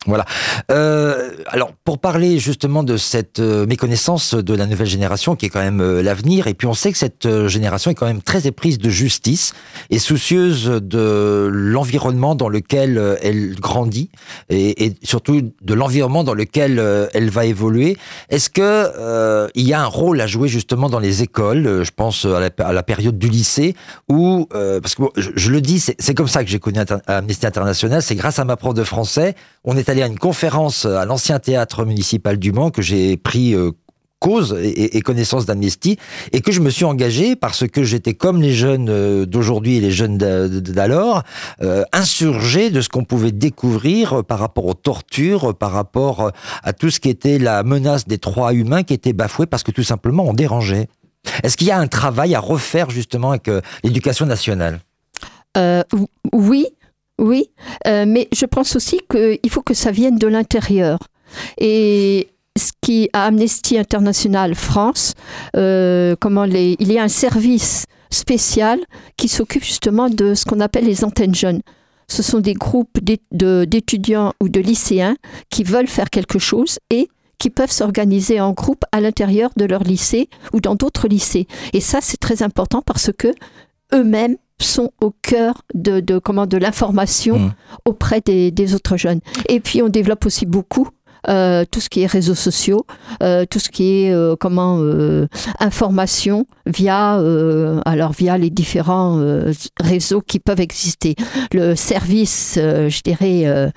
Euh, 0.71 1.31
alors, 1.47 1.73
pour 1.85 1.99
parler 1.99 2.39
justement 2.39 2.83
de 2.83 2.97
cette 2.97 3.39
méconnaissance 3.41 4.35
de 4.35 4.55
la 4.55 4.67
nouvelle 4.67 4.87
génération, 4.87 5.37
qui 5.37 5.47
est 5.47 5.49
quand 5.49 5.61
même 5.63 6.01
l'avenir, 6.01 6.47
et 6.47 6.55
puis 6.55 6.67
on 6.67 6.75
sait 6.75 6.93
que 6.93 6.99
cette 6.99 7.47
génération 7.49 7.91
est 7.91 7.95
quand 7.95 8.07
même 8.07 8.23
très 8.23 8.47
éprise 8.47 8.79
de 8.79 8.91
justice 8.91 9.53
et 9.91 9.99
soucieuse 9.99 10.67
de 10.83 11.49
l'environnement 11.53 12.35
dans 12.35 12.49
lequel 12.49 13.19
elle 13.23 13.55
grandit, 13.59 14.11
et, 14.49 14.85
et 14.87 14.97
surtout 15.03 15.41
de 15.63 15.75
l'environnement 15.75 16.25
dans 16.25 16.35
lequel 16.35 16.79
euh, 16.91 17.07
elle 17.15 17.31
va 17.31 17.47
évoluer. 17.47 17.97
Est-ce 18.29 18.51
que 18.51 18.61
euh, 18.63 19.49
il 19.55 19.67
y 19.67 19.73
a 19.73 19.81
un 19.81 19.87
rôle 19.87 20.21
à 20.21 20.27
jouer 20.27 20.49
justement 20.49 20.89
dans 20.89 20.99
les 20.99 21.23
écoles 21.23 21.67
euh, 21.67 21.85
Je 21.85 21.93
pense 21.95 22.25
à 22.25 22.41
la, 22.73 22.83
période 22.83 23.19
du 23.19 23.29
lycée, 23.29 23.75
où 24.09 24.49
parce 24.51 24.95
que 24.95 25.03
je, 25.17 25.51
le 25.51 25.61
dis, 25.61 25.81
c'est 25.81 26.15
comme 26.15 26.29
ça 26.29 26.43
que 26.43 26.51
j'ai 26.51 26.59
connu 26.59 26.81
Amnesty 27.07 27.47
International. 27.47 28.03
C'est 28.03 28.15
grâce 28.15 28.39
à 28.39 28.45
ma 28.45 28.57
prof 28.57 28.75
de 28.75 28.85
français. 28.85 29.35
On 29.65 29.77
est 29.77 29.89
allé 29.89 30.03
à 30.03 30.07
une 30.07 30.19
conférence 30.19 30.87
à 30.87 31.05
l'ancien 31.05 31.39
théâtre 31.39 31.85
municipal 31.85 32.39
du 32.39 32.53
Mans 32.53 32.71
que 32.71 32.83
j'ai 32.83 33.17
pris 33.17 33.55
cause 34.21 34.57
et, 34.63 34.97
et 34.97 35.01
connaissance 35.01 35.47
d'Amnesty 35.47 35.97
et 36.33 36.41
que 36.43 36.53
je 36.53 36.61
me 36.61 36.71
suis 36.71 36.85
engagé 36.85 37.35
parce 37.37 37.67
que 37.67 37.83
j'étais 37.83 38.15
comme 38.15 38.41
les 38.41 38.53
jeunes 38.53 38.89
euh, 38.89 39.27
d'aujourd'hui 39.27 39.77
et 39.77 39.81
les 39.81 39.91
jeunes 39.91 40.19
d'a- 40.19 40.49
d'alors 40.49 41.23
euh, 41.63 41.83
de 41.93 42.81
ce 42.81 42.89
qu'on 42.89 43.05
pouvait 43.05 43.33
découvrir 43.33 44.23
par 44.25 44.39
rapport 44.39 44.67
aux 44.67 44.75
tortures, 44.75 45.55
par 45.55 45.73
rapport 45.73 46.21
euh, 46.21 46.31
à 46.63 46.73
tout 46.73 46.91
ce 46.91 47.01
qui 47.01 47.09
était 47.09 47.39
la 47.39 47.63
menace 47.63 48.07
des 48.07 48.19
droits 48.19 48.53
humains 48.53 48.83
qui 48.83 48.95
était 48.95 49.13
bafouée 49.15 49.47
parce 49.47 49.63
que 49.63 49.71
tout 49.73 49.83
simplement 49.83 50.25
on 50.29 50.35
dérangeait. 50.35 50.87
Est-ce 51.43 51.57
qu'il 51.57 51.67
y 51.67 51.71
a 51.71 51.79
un 51.79 51.87
travail 51.89 52.35
à 52.35 52.41
refaire 52.41 52.91
justement 52.91 53.31
avec 53.31 53.49
euh, 53.49 53.61
l'éducation 53.85 54.27
nationale? 54.27 54.81
Euh, 55.57 55.83
ou- 55.95 56.09
oui, 56.33 56.67
oui, 57.19 57.51
euh, 57.87 58.05
mais 58.07 58.29
je 58.35 58.47
pense 58.47 58.77
aussi 58.77 59.01
qu'il 59.11 59.51
faut 59.51 59.63
que 59.63 59.75
ça 59.75 59.91
vienne 59.91 60.17
de 60.19 60.27
l'intérieur. 60.27 60.99
Et 61.59 62.29
ce 62.59 62.73
qui 62.81 63.09
à 63.13 63.25
Amnesty 63.27 63.79
International 63.79 64.55
France, 64.55 65.15
euh, 65.57 66.17
comment 66.21 66.45
les, 66.45 66.77
il 66.81 66.93
y 66.93 66.99
a 66.99 67.03
un 67.03 67.09
service 67.09 67.85
spécial 68.11 68.81
qui 69.17 69.29
s'occupe 69.29 69.65
justement 69.65 70.09
de 70.11 70.35
ce 70.35 70.45
qu'on 70.45 70.61
appelle 70.61 70.85
les 70.85 71.05
antennes 71.05 71.35
jeunes. 71.35 71.61
Ce 72.09 72.23
sont 72.25 72.41
des 72.41 72.55
groupes 72.55 72.99
d'étudiants 73.31 74.33
ou 74.43 74.49
de 74.49 74.59
lycéens 74.61 75.17
qui 75.49 75.63
veulent 75.63 75.87
faire 75.87 76.11
quelque 76.11 76.41
chose 76.41 76.79
et 76.91 77.09
qui 77.39 77.51
peuvent 77.51 77.71
s'organiser 77.71 78.41
en 78.41 78.53
groupe 78.53 78.85
à 78.93 79.01
l'intérieur 79.01 79.51
de 79.57 79.65
leur 79.65 79.85
lycée 79.85 80.29
ou 80.53 80.61
dans 80.61 80.75
d'autres 80.75 81.07
lycées. 81.09 81.47
Et 81.73 81.81
ça, 81.81 82.01
c'est 82.03 82.19
très 82.19 82.43
important 82.43 82.83
parce 82.85 83.11
que 83.17 83.29
eux-mêmes 83.95 84.37
sont 84.61 84.91
au 85.01 85.11
cœur 85.23 85.63
de, 85.75 86.01
de, 86.01 86.19
comment, 86.19 86.47
de 86.47 86.59
l'information 86.59 87.39
Mhm. 87.39 87.53
auprès 87.87 88.21
des, 88.21 88.51
des 88.51 88.75
autres 88.75 88.97
jeunes. 88.99 89.21
Et 89.49 89.61
puis, 89.61 89.81
on 89.83 89.89
développe 89.89 90.27
aussi 90.27 90.45
beaucoup 90.45 90.89
euh, 91.29 91.65
tout 91.71 91.81
ce 91.81 91.89
qui 91.89 92.03
est 92.03 92.07
réseaux 92.07 92.35
sociaux, 92.35 92.87
euh, 93.23 93.45
tout 93.49 93.59
ce 93.59 93.69
qui 93.69 94.05
est 94.05 94.13
euh, 94.13 94.37
comment 94.39 94.79
euh, 94.81 95.27
information 95.59 96.47
via 96.67 97.19
euh, 97.19 97.81
alors 97.85 98.13
via 98.13 98.39
les 98.39 98.51
différents 98.51 99.19
euh, 99.19 99.53
réseaux 99.81 100.21
qui 100.21 100.39
peuvent 100.41 100.61
exister. 100.61 101.15
Le 101.53 101.75
service, 101.75 102.55
je 102.57 103.01
dirais, 103.03 103.71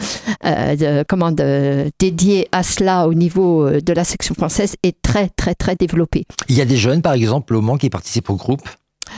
de- 0.43 1.03
comment 1.07 1.31
de- 1.31 1.89
dédié 1.99 2.47
à 2.51 2.63
cela 2.63 3.07
au 3.07 3.13
niveau 3.13 3.69
de 3.69 3.93
la 3.93 4.03
section 4.03 4.35
française 4.35 4.75
est 4.83 4.95
très 5.01 5.29
très 5.29 5.55
très 5.55 5.75
développé. 5.75 6.25
Il 6.49 6.55
y 6.57 6.61
a 6.61 6.65
des 6.65 6.77
jeunes 6.77 7.01
par 7.01 7.13
exemple 7.13 7.55
au 7.55 7.61
Mans 7.61 7.77
qui 7.77 7.89
participent 7.89 8.29
au 8.29 8.35
groupe? 8.35 8.61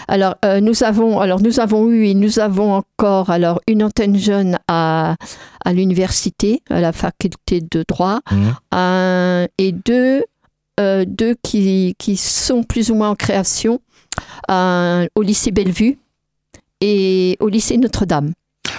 Alors, 0.08 0.36
euh, 0.46 0.60
nous 0.62 0.84
avons, 0.84 1.20
alors 1.20 1.42
nous 1.42 1.60
avons 1.60 1.90
eu 1.90 2.06
et 2.08 2.14
nous 2.14 2.40
avons 2.40 2.74
encore 2.74 3.30
alors 3.30 3.60
une 3.68 3.84
antenne 3.84 4.18
jeune 4.18 4.58
à, 4.68 5.16
à 5.64 5.74
l'université, 5.74 6.62
à 6.70 6.80
la 6.82 6.92
faculté 6.92 7.62
de 7.62 7.84
droit, 7.88 8.20
un- 8.72 9.48
et 9.58 9.72
deux, 9.72 10.24
euh, 10.80 11.06
deux 11.08 11.36
qui, 11.44 11.96
qui 11.98 12.18
sont 12.18 12.64
plus 12.64 12.92
ou 12.92 12.96
moins 12.96 13.10
en 13.12 13.16
création 13.16 13.80
au 14.50 15.22
lycée 15.22 15.52
Bellevue 15.52 15.98
et 16.82 17.38
au 17.40 17.48
lycée 17.48 17.78
Notre-Dame. 17.78 18.34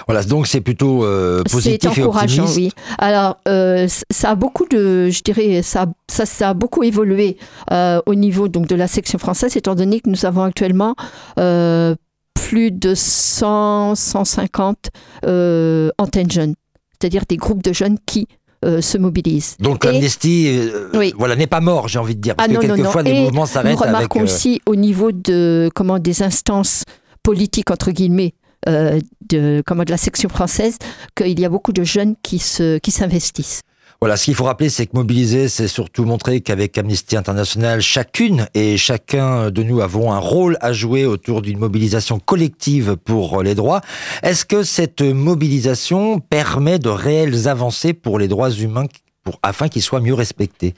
Voilà, 0.07 0.23
donc 0.23 0.47
c'est 0.47 0.61
plutôt 0.61 1.03
euh, 1.03 1.41
C'est 1.45 1.51
positif 1.53 1.97
et 1.97 2.03
encourageant, 2.03 2.43
optimiste. 2.45 2.75
oui. 2.77 2.83
Alors, 2.97 3.37
euh, 3.47 3.87
ça 4.09 4.29
a 4.31 4.35
beaucoup 4.35 4.65
de, 4.67 5.09
je 5.09 5.21
dirais, 5.21 5.61
ça, 5.61 5.85
ça, 6.09 6.25
ça 6.25 6.49
a 6.49 6.53
beaucoup 6.53 6.83
évolué 6.83 7.37
euh, 7.71 7.99
au 8.05 8.15
niveau 8.15 8.47
donc 8.47 8.67
de 8.67 8.75
la 8.75 8.87
section 8.87 9.19
française, 9.19 9.55
étant 9.57 9.75
donné 9.75 9.99
que 9.99 10.09
nous 10.09 10.25
avons 10.25 10.43
actuellement 10.43 10.95
euh, 11.39 11.93
plus 12.33 12.71
de 12.71 12.93
100, 12.95 13.95
150 13.95 14.89
euh, 15.25 15.89
antennes 15.97 16.31
jeunes, 16.31 16.53
c'est-à-dire 16.99 17.23
des 17.27 17.37
groupes 17.37 17.63
de 17.63 17.73
jeunes 17.73 17.97
qui 18.05 18.27
euh, 18.65 18.81
se 18.81 18.97
mobilisent. 18.97 19.57
Donc 19.59 19.85
Amnesty, 19.85 20.47
euh, 20.47 20.89
Oui. 20.93 21.13
voilà, 21.17 21.35
n'est 21.35 21.47
pas 21.47 21.59
mort, 21.61 21.87
j'ai 21.89 21.99
envie 21.99 22.15
de 22.15 22.21
dire, 22.21 22.35
parce 22.35 22.47
Ah 22.49 22.53
que 22.53 22.57
non, 22.59 22.67
non, 22.69 22.75
quelquefois 22.75 23.03
Et 23.05 23.21
mouvements 23.23 23.41
Nous 23.41 23.47
s'arrêtent 23.47 23.81
avec. 23.81 23.87
remarquons 23.95 24.21
euh, 24.21 24.23
aussi 24.23 24.61
au 24.65 24.75
niveau 24.75 25.11
de 25.11 25.69
comment 25.75 25.99
des 25.99 26.23
instances 26.23 26.83
politiques 27.23 27.71
entre 27.71 27.91
guillemets 27.91 28.33
euh, 28.67 28.99
de 29.29 29.61
comment 29.65 29.83
de 29.83 29.91
la 29.91 29.97
section 29.97 30.29
française 30.29 30.77
qu'il 31.15 31.39
y 31.39 31.45
a 31.45 31.49
beaucoup 31.49 31.73
de 31.73 31.83
jeunes 31.83 32.15
qui 32.23 32.39
se 32.39 32.77
qui 32.79 32.91
s'investissent. 32.91 33.61
Voilà, 33.99 34.15
ce 34.15 34.25
qu'il 34.25 34.35
faut 34.35 34.43
rappeler, 34.43 34.69
c'est 34.69 34.85
que 34.85 34.91
mobiliser, 34.93 35.49
c'est 35.49 35.67
surtout 35.67 36.05
montrer 36.05 36.41
qu'avec 36.41 36.77
Amnesty 36.77 37.17
International, 37.17 37.81
chacune 37.81 38.47
et 38.53 38.77
chacun 38.77 39.49
de 39.49 39.63
nous 39.63 39.81
avons 39.81 40.13
un 40.13 40.19
rôle 40.19 40.55
à 40.61 40.71
jouer 40.71 41.07
autour 41.07 41.41
d'une 41.41 41.57
mobilisation 41.57 42.19
collective 42.19 42.95
pour 42.95 43.41
les 43.41 43.55
droits. 43.55 43.81
Est-ce 44.21 44.45
que 44.45 44.61
cette 44.61 45.01
mobilisation 45.01 46.19
permet 46.19 46.77
de 46.77 46.89
réelles 46.89 47.47
avancées 47.47 47.93
pour 47.93 48.19
les 48.19 48.27
droits 48.27 48.51
humains 48.51 48.85
pour, 49.23 49.39
afin 49.41 49.67
qu'ils 49.67 49.81
soient 49.81 50.01
mieux 50.01 50.13
respectés? 50.13 50.75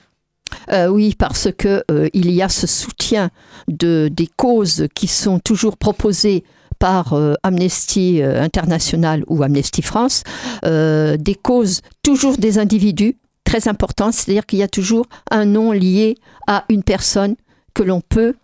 Euh, 0.71 0.87
oui, 0.87 1.13
parce 1.17 1.49
que 1.57 1.83
euh, 1.91 2.07
il 2.13 2.31
y 2.31 2.41
a 2.41 2.47
ce 2.47 2.67
soutien 2.67 3.31
de 3.67 4.09
des 4.11 4.27
causes 4.27 4.87
qui 4.95 5.07
sont 5.07 5.39
toujours 5.39 5.75
proposées 5.77 6.45
par 6.79 7.13
euh, 7.13 7.33
Amnesty 7.43 8.21
euh, 8.21 8.41
International 8.41 9.23
ou 9.27 9.43
Amnesty 9.43 9.81
France, 9.81 10.23
euh, 10.65 11.17
des 11.17 11.35
causes 11.35 11.81
toujours 12.01 12.37
des 12.37 12.57
individus 12.57 13.17
très 13.43 13.67
importantes, 13.67 14.13
c'est-à-dire 14.13 14.45
qu'il 14.45 14.59
y 14.59 14.63
a 14.63 14.67
toujours 14.67 15.05
un 15.29 15.45
nom 15.45 15.71
lié 15.71 16.15
à 16.47 16.65
une 16.69 16.83
personne 16.83 17.35
que 17.73 17.83
l'on 17.83 18.01
peut 18.01 18.35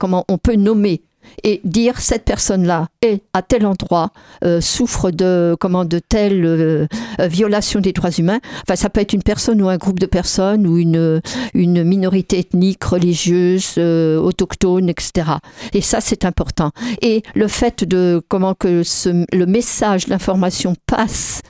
comment 0.00 0.24
on 0.28 0.36
peut 0.36 0.56
nommer. 0.56 1.00
Et 1.42 1.60
dire 1.64 2.00
cette 2.00 2.24
personne-là 2.24 2.88
est 3.02 3.22
à 3.32 3.42
tel 3.42 3.66
endroit, 3.66 4.10
euh, 4.44 4.60
souffre 4.60 5.10
de 5.10 5.56
comment 5.60 5.84
de 5.84 5.98
telle 5.98 6.44
euh, 6.44 6.86
euh, 7.20 7.26
violation 7.28 7.80
des 7.80 7.92
droits 7.92 8.10
humains. 8.10 8.40
Enfin, 8.62 8.76
ça 8.76 8.90
peut 8.90 9.00
être 9.00 9.12
une 9.12 9.22
personne 9.22 9.60
ou 9.62 9.68
un 9.68 9.76
groupe 9.76 9.98
de 10.00 10.06
personnes 10.06 10.66
ou 10.66 10.78
une, 10.78 11.20
une 11.54 11.84
minorité 11.84 12.38
ethnique, 12.38 12.82
religieuse, 12.84 13.74
euh, 13.78 14.18
autochtone, 14.18 14.88
etc. 14.88 15.30
Et 15.72 15.80
ça, 15.80 16.00
c'est 16.00 16.24
important. 16.24 16.70
Et 17.02 17.22
le 17.34 17.48
fait 17.48 17.84
de 17.84 18.22
comment 18.28 18.54
que 18.54 18.82
ce- 18.82 19.24
le 19.34 19.46
message, 19.46 20.08
l'information 20.08 20.74
passe, 20.86 21.40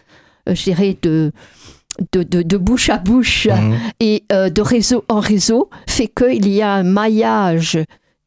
je 0.47 0.63
dirais, 0.65 0.97
de, 1.03 1.33
de, 2.13 2.23
de, 2.23 2.43
de 2.43 2.57
bouche 2.57 2.91
à 2.91 2.99
bouche 2.99 3.47
Mhm. 3.47 3.77
et 4.01 4.25
euh, 4.33 4.51
de 4.51 4.61
réseau 4.63 5.05
en 5.09 5.21
réseau 5.21 5.71
fait 5.89 6.09
qu'il 6.09 6.49
y 6.49 6.61
a 6.61 6.73
un 6.73 6.83
maillage 6.83 7.79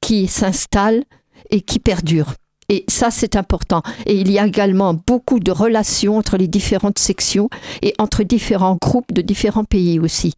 qui 0.02 0.28
s'installe 0.28 1.04
et 1.50 1.62
qui 1.62 1.80
perdure. 1.80 2.34
Et 2.70 2.84
ça, 2.90 3.12
c'est 3.12 3.38
important. 3.38 3.82
Et 4.06 4.20
il 4.20 4.30
y 4.30 4.40
a 4.40 4.46
également 4.46 4.94
beaucoup 4.94 5.40
de 5.40 5.52
relations 5.52 6.18
entre 6.18 6.38
les 6.38 6.48
différentes 6.48 7.00
sections 7.00 7.50
et 7.82 7.94
entre 7.98 8.24
différents 8.24 8.78
groupes 8.82 9.14
de 9.14 9.22
différents 9.22 9.64
pays 9.64 10.00
aussi. 10.00 10.34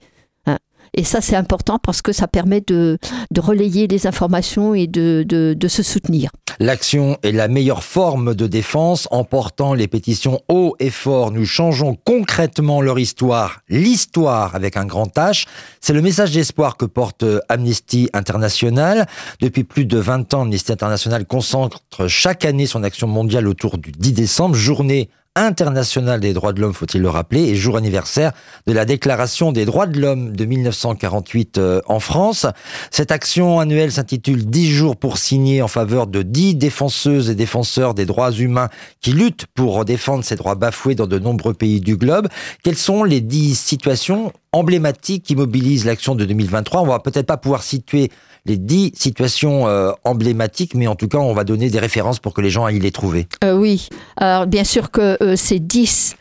Et 0.93 1.03
ça, 1.03 1.21
c'est 1.21 1.35
important 1.35 1.79
parce 1.79 2.01
que 2.01 2.11
ça 2.11 2.27
permet 2.27 2.61
de, 2.61 2.97
de 3.31 3.41
relayer 3.41 3.87
les 3.87 4.07
informations 4.07 4.73
et 4.73 4.87
de, 4.87 5.23
de, 5.27 5.55
de 5.57 5.67
se 5.67 5.83
soutenir. 5.83 6.31
L'action 6.61 7.17
est 7.23 7.31
la 7.31 7.47
meilleure 7.47 7.85
forme 7.85 8.35
de 8.35 8.45
défense. 8.45 9.07
En 9.11 9.23
portant 9.23 9.73
les 9.73 9.87
pétitions 9.87 10.41
haut 10.49 10.75
et 10.79 10.89
fort, 10.89 11.31
nous 11.31 11.45
changeons 11.45 11.95
concrètement 11.95 12.81
leur 12.81 12.99
histoire, 12.99 13.61
l'histoire 13.69 14.55
avec 14.55 14.75
un 14.75 14.85
grand 14.85 15.15
H. 15.15 15.45
C'est 15.79 15.93
le 15.93 16.01
message 16.01 16.31
d'espoir 16.31 16.75
que 16.75 16.83
porte 16.85 17.23
euh, 17.23 17.39
Amnesty 17.47 18.09
International. 18.11 19.07
Depuis 19.39 19.63
plus 19.63 19.85
de 19.85 19.97
20 19.97 20.33
ans, 20.33 20.41
Amnesty 20.41 20.73
International 20.73 21.25
concentre 21.25 21.81
chaque 22.07 22.43
année 22.43 22.65
son 22.65 22.83
action 22.83 23.07
mondiale 23.07 23.47
autour 23.47 23.77
du 23.77 23.91
10 23.91 24.11
décembre, 24.11 24.55
journée 24.55 25.09
internationale 25.35 26.19
des 26.19 26.33
droits 26.33 26.53
de 26.53 26.61
l'homme, 26.61 26.73
faut-il 26.73 27.01
le 27.01 27.09
rappeler, 27.09 27.43
et 27.43 27.55
jour 27.55 27.77
anniversaire 27.77 28.31
de 28.67 28.73
la 28.73 28.85
Déclaration 28.85 29.51
des 29.51 29.65
droits 29.65 29.87
de 29.87 29.99
l'homme 29.99 30.35
de 30.35 30.45
1948 30.45 31.57
euh, 31.57 31.81
en 31.87 31.99
France. 31.99 32.45
Cette 32.91 33.11
action 33.11 33.59
annuelle 33.59 33.91
s'intitule 33.91 34.45
10 34.45 34.71
jours 34.71 34.95
pour 34.97 35.17
signer 35.17 35.61
en 35.61 35.67
faveur 35.67 36.07
de 36.07 36.23
10 36.23 36.55
défenseuses 36.55 37.29
et 37.29 37.35
défenseurs 37.35 37.93
des 37.93 38.05
droits 38.05 38.31
humains 38.31 38.69
qui 39.01 39.13
luttent 39.13 39.45
pour 39.53 39.85
défendre 39.85 40.23
ces 40.23 40.35
droits 40.35 40.55
bafoués 40.55 40.95
dans 40.95 41.07
de 41.07 41.19
nombreux 41.19 41.53
pays 41.53 41.79
du 41.79 41.95
globe. 41.95 42.27
Quelles 42.63 42.75
sont 42.75 43.03
les 43.03 43.21
10 43.21 43.55
situations 43.55 44.33
emblématiques 44.51 45.23
qui 45.23 45.35
mobilisent 45.35 45.85
l'action 45.85 46.15
de 46.15 46.25
2023 46.25 46.81
On 46.81 46.87
va 46.87 46.99
peut-être 46.99 47.27
pas 47.27 47.37
pouvoir 47.37 47.63
situer 47.63 48.11
les 48.45 48.57
10 48.57 48.91
situations 48.95 49.67
euh, 49.67 49.91
emblématiques, 50.03 50.75
mais 50.75 50.87
en 50.87 50.95
tout 50.95 51.07
cas, 51.07 51.17
on 51.17 51.33
va 51.33 51.43
donner 51.43 51.69
des 51.69 51.79
références 51.79 52.19
pour 52.19 52.33
que 52.33 52.41
les 52.41 52.49
gens 52.49 52.65
aillent 52.65 52.79
les 52.79 52.91
trouver. 52.91 53.27
Euh, 53.43 53.53
oui, 53.53 53.89
alors 54.17 54.47
bien 54.47 54.63
sûr 54.63 54.91
que 54.91 55.17
euh, 55.21 55.35
ces 55.35 55.59
10 55.59 56.15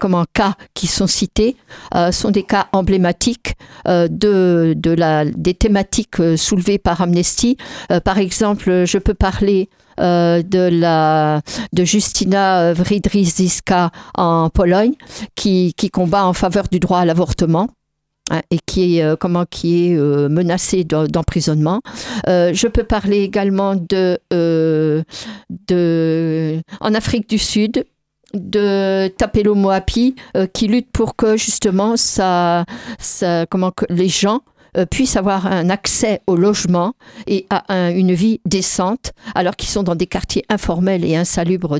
comment, 0.00 0.24
cas 0.32 0.54
qui 0.74 0.88
sont 0.88 1.06
cités 1.06 1.56
sont 2.10 2.32
des 2.32 2.42
cas 2.42 2.66
emblématiques 2.72 3.54
des 3.86 5.54
thématiques 5.56 6.16
soulevées 6.36 6.78
par 6.78 7.00
Amnesty. 7.00 7.56
Par 8.04 8.18
exemple, 8.18 8.84
je 8.84 8.98
peux 8.98 9.14
parler 9.14 9.68
de, 9.98 10.68
la, 10.68 11.42
de 11.72 11.84
Justina 11.84 12.72
Wrydrzyska 12.72 13.92
en 14.16 14.50
Pologne 14.50 14.94
qui 15.36 15.72
combat 15.92 16.26
en 16.26 16.32
faveur 16.32 16.64
du 16.68 16.80
droit 16.80 16.98
à 16.98 17.04
l'avortement 17.04 17.68
hein, 18.32 18.40
et 18.50 18.58
qui 18.66 18.98
est, 18.98 19.04
euh, 19.04 19.14
comment, 19.14 19.44
qui 19.48 19.86
est 19.92 19.96
euh, 19.96 20.28
menacée 20.28 20.82
d'en- 20.82 21.06
d'emprisonnement. 21.06 21.80
Euh, 22.28 22.50
je 22.52 22.66
peux 22.66 22.82
parler 22.84 23.20
également 23.22 23.76
de, 23.76 24.18
de, 25.68 26.60
en 26.80 26.94
Afrique 26.94 27.28
du 27.28 27.38
Sud, 27.38 27.84
de 28.34 29.08
Tapelo 29.08 29.54
Moapi, 29.54 30.16
qui 30.54 30.66
lutte 30.66 30.90
pour 30.90 31.16
que 31.16 31.36
justement 31.36 31.96
ça, 31.96 32.64
ça, 32.98 33.44
comment, 33.46 33.70
que 33.70 33.84
les 33.90 34.08
gens 34.08 34.40
puissent 34.90 35.16
avoir 35.16 35.46
un 35.46 35.68
accès 35.70 36.20
au 36.26 36.36
logement 36.36 36.94
et 37.26 37.46
à 37.50 37.72
un- 37.72 37.90
une 37.94 38.12
vie 38.12 38.40
décente, 38.46 39.12
alors 39.34 39.56
qu'ils 39.56 39.68
sont 39.68 39.82
dans 39.82 39.94
des 39.94 40.06
quartiers 40.06 40.44
informels 40.48 41.04
et 41.04 41.16
insalubres 41.16 41.78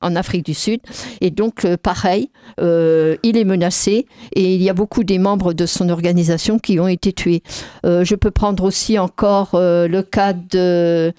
en 0.00 0.16
Afrique 0.16 0.44
du 0.44 0.54
Sud. 0.54 0.80
Et 1.20 1.30
donc, 1.30 1.64
euh, 1.64 1.76
pareil, 1.76 2.30
euh, 2.60 3.16
il 3.22 3.36
est 3.36 3.44
menacé 3.44 4.06
et 4.34 4.54
il 4.54 4.62
y 4.62 4.70
a 4.70 4.74
beaucoup 4.74 5.04
des 5.04 5.18
membres 5.18 5.52
de 5.52 5.66
son 5.66 5.88
organisation 5.88 6.58
qui 6.58 6.78
ont 6.78 6.88
été 6.88 7.12
tués. 7.12 7.42
Euh, 7.84 8.04
je 8.04 8.14
peux 8.14 8.30
prendre 8.30 8.64
aussi 8.64 8.98
encore 8.98 9.50
euh, 9.54 9.88
le 9.88 10.02
cas 10.02 10.32
de... 10.32 11.12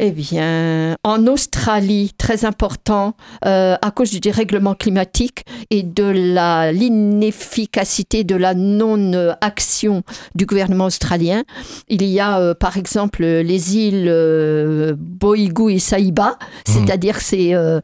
Eh 0.00 0.10
bien, 0.10 0.96
en 1.04 1.28
Australie, 1.28 2.10
très 2.18 2.44
important, 2.44 3.14
euh, 3.46 3.76
à 3.80 3.92
cause 3.92 4.10
du 4.10 4.18
dérèglement 4.18 4.74
climatique 4.74 5.44
et 5.70 5.84
de 5.84 6.02
la 6.02 6.72
l'inefficacité 6.72 8.24
de 8.24 8.34
la 8.34 8.54
non-action 8.54 10.02
du 10.34 10.46
gouvernement 10.46 10.86
australien, 10.86 11.44
il 11.88 12.02
y 12.02 12.18
a 12.18 12.40
euh, 12.40 12.54
par 12.54 12.76
exemple 12.76 13.22
les 13.24 13.76
îles 13.76 14.08
euh, 14.08 14.96
Boigu 14.98 15.74
et 15.74 15.78
Saiba, 15.78 16.38
c'est-à-dire 16.66 17.20
c'est 17.20 17.54
euh, 17.54 17.80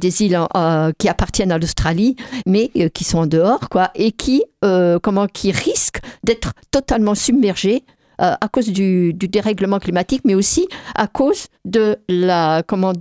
des 0.00 0.22
îles 0.22 0.40
qui 0.98 1.08
appartiennent 1.08 1.52
à 1.52 1.58
l'Australie, 1.58 2.16
mais 2.44 2.72
qui 2.92 3.04
sont 3.04 3.18
en 3.18 3.26
dehors, 3.26 3.68
quoi, 3.68 3.92
et 3.94 4.10
qui 4.10 4.42
comment 5.02 5.26
qui 5.26 5.52
risquent 5.52 6.00
d'être 6.24 6.54
totalement 6.72 7.14
submergées 7.14 7.84
euh, 8.20 8.34
à 8.40 8.48
cause 8.48 8.68
du, 8.68 9.12
dérèglement 9.14 9.78
climatique, 9.78 10.22
mais 10.24 10.34
aussi 10.34 10.68
à 10.94 11.06
cause 11.06 11.46
de 11.64 11.96
la 12.08 12.62
comment 12.66 12.92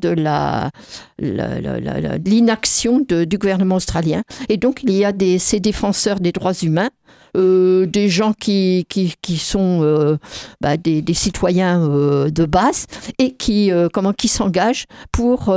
l'inaction 1.20 3.06
du 3.08 3.38
gouvernement 3.38 3.76
australien. 3.76 4.22
Et 4.50 4.58
donc 4.58 4.84
il 4.84 4.92
y 4.92 5.06
a 5.06 5.12
ces 5.38 5.60
défenseurs 5.60 6.20
des 6.20 6.32
droits 6.32 6.54
humains. 6.54 6.90
Euh, 7.36 7.86
des 7.86 8.10
gens 8.10 8.34
qui, 8.34 8.86
qui, 8.90 9.14
qui 9.22 9.38
sont 9.38 9.82
euh, 9.84 10.18
bah, 10.60 10.78
des, 10.78 11.02
des 11.02 11.14
citoyens 11.14 11.82
euh, 11.90 12.30
de 12.30 12.46
base 12.46 12.86
et 13.20 13.34
qui, 13.34 13.72
comment, 13.94 14.14
qui 14.14 14.28
s'engagent 14.28 14.86
pour 15.12 15.50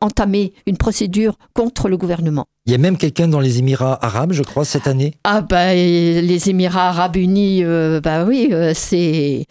entamer 0.00 0.52
une 0.66 0.76
procédure 0.76 1.36
contre 1.54 1.88
le 1.88 1.96
gouvernement. 1.96 2.46
Il 2.66 2.72
y 2.72 2.74
a 2.74 2.78
même 2.78 2.96
quelqu'un 2.96 3.28
dans 3.28 3.38
les 3.38 3.58
Émirats 3.58 3.96
arabes, 4.04 4.32
je 4.32 4.42
crois, 4.42 4.64
cette 4.64 4.88
année? 4.88 5.14
Ah 5.22 5.40
bah 5.40 5.74
et 5.74 6.20
les 6.20 6.50
Émirats 6.50 6.88
arabes 6.88 7.14
unis, 7.16 7.62
euh, 7.62 8.00
bah 8.00 8.24
oui, 8.24 8.52
c'est 8.74 9.46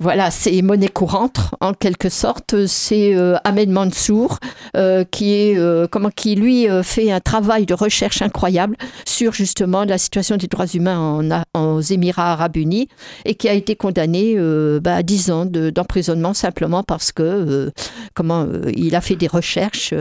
voilà, 0.00 0.30
c'est 0.30 0.62
monnaie 0.62 0.88
courante 0.88 1.40
en 1.60 1.72
quelque 1.72 2.08
sorte. 2.08 2.66
C'est 2.66 3.16
euh, 3.16 3.36
Ahmed 3.42 3.68
Mansour 3.68 4.38
euh, 4.76 5.02
qui 5.02 5.34
est 5.34 5.58
euh, 5.58 5.88
comment 5.90 6.10
qui 6.10 6.36
lui 6.36 6.68
fait 6.84 7.10
un 7.10 7.18
travail 7.18 7.66
de 7.66 7.74
recherche 7.74 8.22
incroyable 8.22 8.76
sur 9.04 9.32
justement 9.32 9.84
la 9.84 9.98
situation 9.98 10.36
des 10.36 10.46
droits 10.46 10.66
humains 10.72 11.42
en, 11.54 11.74
aux 11.76 11.80
Émirats 11.80 12.32
arabes 12.32 12.56
unis 12.56 12.86
et 13.24 13.34
qui 13.34 13.48
a 13.48 13.54
été 13.54 13.74
condamné 13.74 14.36
bah, 14.80 14.94
à 14.96 15.02
10 15.02 15.30
ans 15.32 15.46
de- 15.46 15.70
d'emprisonnement 15.70 16.32
simplement 16.32 16.84
parce 16.84 17.10
que 17.10 17.72
comment 18.14 18.46
il 18.74 18.94
a 18.94 19.00
fait 19.00 19.16
des 19.16 19.26
recherches. 19.26 19.94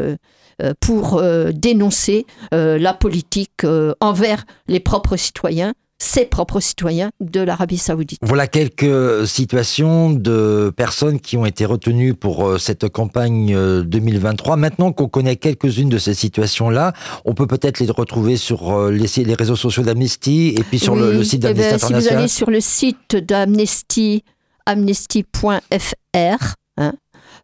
pour 0.79 1.21
dénoncer 1.53 2.25
la 2.51 2.93
politique 2.93 3.65
envers 3.99 4.43
les 4.67 4.79
propres 4.79 5.15
citoyens, 5.17 5.73
ses 5.99 6.25
propres 6.25 6.59
citoyens 6.59 7.11
de 7.19 7.41
l'Arabie 7.41 7.77
saoudite. 7.77 8.19
Voilà 8.21 8.47
quelques 8.47 9.27
situations 9.27 10.11
de 10.11 10.71
personnes 10.75 11.19
qui 11.19 11.37
ont 11.37 11.45
été 11.45 11.65
retenues 11.65 12.13
pour 12.13 12.47
euh, 12.47 12.57
cette 12.57 12.87
campagne 12.89 13.55
euh, 13.55 13.83
2023. 13.83 14.57
Maintenant 14.57 14.91
qu'on 14.91 15.07
connaît 15.07 15.35
quelques-unes 15.35 15.89
de 15.89 15.97
ces 15.97 16.13
situations-là, 16.13 16.93
on 17.25 17.33
peut 17.33 17.47
peut-être 17.47 17.79
les 17.79 17.89
retrouver 17.89 18.37
sur 18.37 18.71
euh, 18.71 18.91
les, 18.91 19.33
réseaux 19.33 19.55
sociaux 19.55 19.83
d'Amnesty 19.83 20.53
et 20.57 20.63
puis 20.63 20.79
sur 20.79 20.95
le, 20.95 21.09
Oui, 21.09 21.17
le 21.17 21.23
site 21.23 21.45
eh 21.45 21.53
d'Amnesty 21.53 21.93
ben, 21.93 22.01
Si 22.01 22.07
vous 22.07 22.13
allez 22.15 22.27
sur 22.27 22.49
le 22.49 22.61
site 22.61 23.15
d'Amnesty, 23.15 24.23
amnesty.fr, 24.65 26.53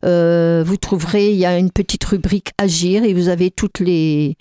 euh, 0.04 0.64
vous 0.66 0.78
trouverez, 0.78 1.32
il 1.32 1.38
y 1.38 1.46
a 1.46 1.58
une 1.58 1.72
petite 1.72 2.04
rubrique 2.04 2.52
Agir 2.58 3.04
et 3.04 3.14
vous 3.14 3.30
avez 3.30 3.52
toutes 3.52 3.80
les, 3.80 4.38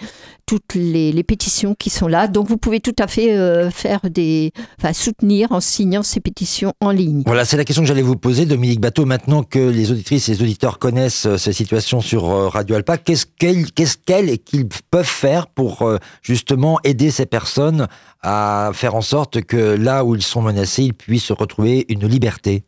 toutes 0.46 0.74
les, 0.74 1.12
les 1.12 1.22
pétitions 1.22 1.74
qui 1.78 1.90
sont 1.90 2.08
là. 2.08 2.28
Donc 2.28 2.48
vous 2.48 2.56
pouvez 2.56 2.80
tout 2.80 2.94
à 2.98 3.06
fait 3.06 3.36
euh, 3.36 3.70
faire 3.70 4.00
des, 4.10 4.52
enfin, 4.78 4.92
soutenir 4.92 5.52
en 5.52 5.60
signant 5.60 6.02
ces 6.02 6.20
pétitions 6.20 6.72
en 6.80 6.90
ligne. 6.90 7.22
Voilà, 7.26 7.44
c'est 7.44 7.56
la 7.56 7.64
question 7.64 7.82
que 7.82 7.88
j'allais 7.88 8.02
vous 8.02 8.16
poser, 8.16 8.46
Dominique 8.46 8.80
Bateau. 8.80 9.04
Maintenant 9.04 9.42
que 9.42 9.58
les 9.58 9.90
auditrices 9.90 10.28
et 10.28 10.32
les 10.32 10.42
auditeurs 10.42 10.78
connaissent 10.78 11.26
euh, 11.26 11.36
ces 11.36 11.52
situations 11.52 12.00
sur 12.00 12.24
Radio 12.24 12.76
Alpa, 12.76 12.98
qu'est-ce 12.98 13.26
qu'elles 13.26 13.70
qu'est-ce 13.72 13.96
qu'elles 13.96 14.28
et 14.28 14.38
qu'ils 14.38 14.68
peuvent 14.90 15.04
faire 15.04 15.46
pour 15.46 15.88
justement 16.22 16.78
aider 16.84 17.10
ces 17.10 17.26
personnes 17.26 17.86
à 18.22 18.70
faire 18.74 18.94
en 18.94 19.00
sorte 19.00 19.42
que 19.42 19.56
là 19.56 20.04
où 20.04 20.14
ils 20.14 20.22
sont 20.22 20.42
menacés, 20.42 20.84
ils 20.84 20.94
puissent 20.94 21.32
retrouver 21.32 21.84
une 21.88 22.06
liberté? 22.06 22.64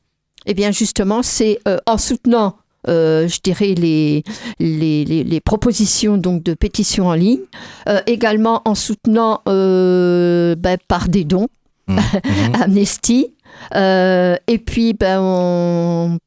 Eh 0.46 0.54
bien, 0.54 0.70
justement, 0.70 1.22
c'est 1.22 1.58
euh, 1.66 1.78
en 1.86 1.98
soutenant, 1.98 2.56
euh, 2.88 3.28
je 3.28 3.40
dirais, 3.42 3.74
les, 3.74 4.22
les, 4.58 5.04
les, 5.04 5.24
les 5.24 5.40
propositions 5.40 6.16
donc, 6.16 6.42
de 6.42 6.54
pétitions 6.54 7.08
en 7.08 7.14
ligne, 7.14 7.40
euh, 7.88 8.00
également 8.06 8.62
en 8.64 8.74
soutenant 8.74 9.42
euh, 9.48 10.54
ben, 10.56 10.78
par 10.88 11.08
des 11.08 11.24
dons 11.24 11.48
Mhm. 11.86 11.96
Mhm. 12.24 12.62
Amnesty, 12.62 13.34
et 13.74 14.58
puis 14.58 14.94
ben, 14.94 16.18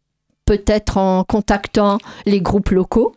peut-être 0.46 0.98
en 0.98 1.24
contactant 1.24 1.98
les 2.26 2.42
groupes 2.42 2.70
locaux. 2.70 3.16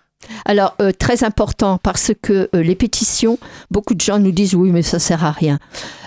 Alors, 0.45 0.75
euh, 0.81 0.91
très 0.91 1.23
important, 1.23 1.79
parce 1.81 2.11
que 2.21 2.49
euh, 2.53 2.61
les 2.61 2.75
pétitions, 2.75 3.39
beaucoup 3.71 3.93
de 3.93 4.01
gens 4.01 4.19
nous 4.19 4.31
disent 4.31 4.55
oui, 4.55 4.71
mais 4.71 4.81
ça 4.81 4.99
sert 4.99 5.23
à 5.23 5.31
rien. 5.31 5.59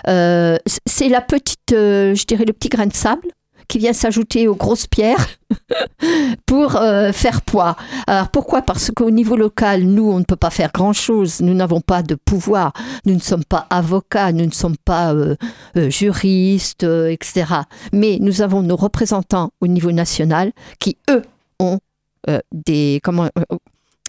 Euh, 0.09 0.59
c'est 0.87 1.09
la 1.09 1.21
petite, 1.21 1.61
je 1.71 2.25
dirais, 2.27 2.45
le 2.45 2.53
petit 2.53 2.69
grain 2.69 2.87
de 2.87 2.95
sable 2.95 3.29
qui 3.69 3.79
vient 3.79 3.93
s'ajouter 3.93 4.49
aux 4.49 4.55
grosses 4.55 4.87
pierres 4.87 5.27
pour 6.47 6.77
euh, 6.77 7.13
faire 7.13 7.43
poids. 7.43 7.77
Alors 8.07 8.29
pourquoi? 8.29 8.63
Parce 8.63 8.91
qu'au 8.91 9.11
niveau 9.11 9.37
local, 9.37 9.83
nous, 9.83 10.11
on 10.11 10.19
ne 10.19 10.25
peut 10.25 10.37
pas 10.37 10.51
faire 10.51 10.71
grand-chose. 10.73 11.41
Nous 11.41 11.55
n'avons 11.55 11.81
pas 11.81 12.03
de 12.03 12.15
pouvoir. 12.15 12.73
Nous 13.07 13.15
ne 13.15 13.21
sommes 13.21 13.45
pas 13.45 13.67
avocats, 13.71 14.33
nous 14.33 14.47
ne 14.47 14.53
sommes 14.53 14.77
pas 14.77 15.15
euh, 15.15 15.37
euh, 15.77 15.91
juristes, 15.91 16.85
etc. 16.85 17.47
Mais 17.93 18.19
nous 18.21 18.43
avons 18.43 18.63
nos 18.63 18.77
représentants 18.77 19.51
au 19.61 19.67
niveau 19.67 19.93
national 19.93 20.53
qui, 20.79 20.97
eux, 21.11 21.23
ont 21.59 21.79
des 22.53 23.01
comment 23.03 23.29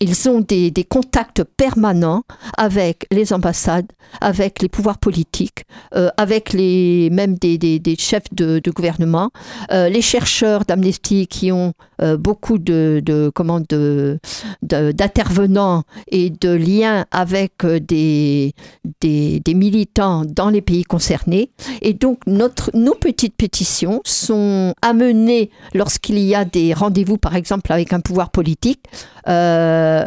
ils 0.03 0.29
ont 0.29 0.41
des, 0.41 0.71
contacts 0.89 1.43
permanents 1.43 2.23
avec 2.57 3.07
les 3.09 3.31
ambassades, 3.31 3.91
avec 4.19 4.61
les 4.61 4.67
pouvoirs 4.67 4.97
politiques, 4.97 5.63
euh, 5.95 6.09
avec 6.17 6.51
les 6.51 7.09
même 7.09 7.35
des, 7.35 7.95
chefs 7.97 8.33
de, 8.33 8.61
gouvernement, 8.69 9.31
euh, 9.71 9.87
les 9.87 10.01
chercheurs 10.01 10.65
d'Amnesty 10.65 11.27
qui 11.27 11.51
ont 11.51 11.73
euh, 12.01 12.17
beaucoup 12.17 12.57
de, 12.57 13.31
comment 13.33 13.61
de 13.61 14.19
d'intervenants 14.61 15.83
et 16.07 16.29
de 16.29 16.49
liens 16.49 17.05
avec 17.11 17.65
des, 17.65 18.53
des 19.01 19.53
militants 19.53 20.23
dans 20.25 20.49
les 20.49 20.61
pays 20.61 20.83
concernés. 20.83 21.49
Et 21.81 21.93
donc 21.93 22.19
notre 22.27 22.71
nos 22.73 22.95
petites 22.95 23.35
pétitions 23.35 24.01
sont 24.03 24.73
amenées 24.81 25.49
lorsqu'il 25.73 26.19
y 26.19 26.35
a 26.35 26.43
des 26.43 26.73
rendez-vous, 26.73 27.17
par 27.17 27.35
exemple 27.35 27.71
avec 27.71 27.93
un 27.93 28.01
pouvoir 28.01 28.31
politique 28.31 28.81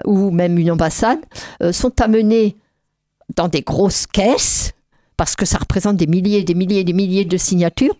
ou 0.04 0.30
même 0.30 0.58
une 0.58 0.70
ambassade, 0.70 1.18
euh, 1.62 1.72
sont 1.72 2.00
amenées 2.00 2.56
dans 3.36 3.48
des 3.48 3.62
grosses 3.62 4.06
caisses 4.06 4.72
parce 5.16 5.34
que 5.34 5.46
ça 5.46 5.58
représente 5.58 5.96
des 5.96 6.06
milliers, 6.06 6.42
des 6.44 6.54
milliers, 6.54 6.84
des 6.84 6.92
milliers 6.92 7.24
de 7.24 7.36
signatures. 7.36 7.94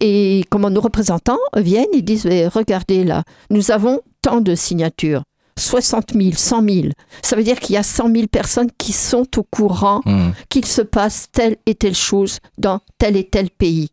Et 0.00 0.44
comment 0.50 0.70
nos 0.70 0.80
représentants 0.80 1.38
viennent 1.56 1.92
et 1.92 2.02
disent 2.02 2.26
Eh, 2.26 2.46
regardez 2.46 3.04
là, 3.04 3.24
nous 3.50 3.70
avons 3.70 4.00
tant 4.22 4.40
de 4.40 4.54
signatures. 4.54 5.22
60 5.58 6.12
000, 6.14 6.30
100 6.34 6.62
000. 6.68 6.86
Ça 7.22 7.36
veut 7.36 7.42
dire 7.42 7.58
qu'il 7.60 7.74
y 7.74 7.78
a 7.78 7.82
100 7.82 8.10
000 8.14 8.26
personnes 8.28 8.70
qui 8.78 8.92
sont 8.92 9.26
au 9.36 9.42
courant 9.42 10.00
Hmm. 10.06 10.30
qu'il 10.48 10.64
se 10.64 10.82
passe 10.82 11.26
telle 11.30 11.56
et 11.66 11.74
telle 11.74 11.94
chose 11.94 12.38
dans 12.58 12.80
tel 12.96 13.16
et 13.16 13.24
tel 13.28 13.50
pays. 13.50 13.90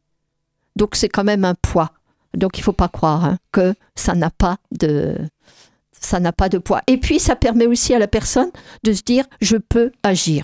Donc 0.75 0.95
c'est 0.95 1.09
quand 1.09 1.25
même 1.25 1.43
un 1.45 1.55
poids. 1.55 1.91
Donc 2.37 2.57
il 2.59 2.61
faut 2.61 2.71
pas 2.73 2.87
croire 2.87 3.25
hein, 3.25 3.37
que 3.51 3.73
ça 3.95 4.13
n'a 4.15 4.29
pas 4.29 4.57
de 4.71 5.17
ça 5.99 6.19
n'a 6.19 6.31
pas 6.31 6.49
de 6.49 6.57
poids. 6.57 6.81
Et 6.87 6.97
puis 6.97 7.19
ça 7.19 7.35
permet 7.35 7.65
aussi 7.67 7.93
à 7.93 7.99
la 7.99 8.07
personne 8.07 8.49
de 8.83 8.93
se 8.93 9.01
dire 9.03 9.25
je 9.41 9.57
peux 9.57 9.91
agir. 10.03 10.43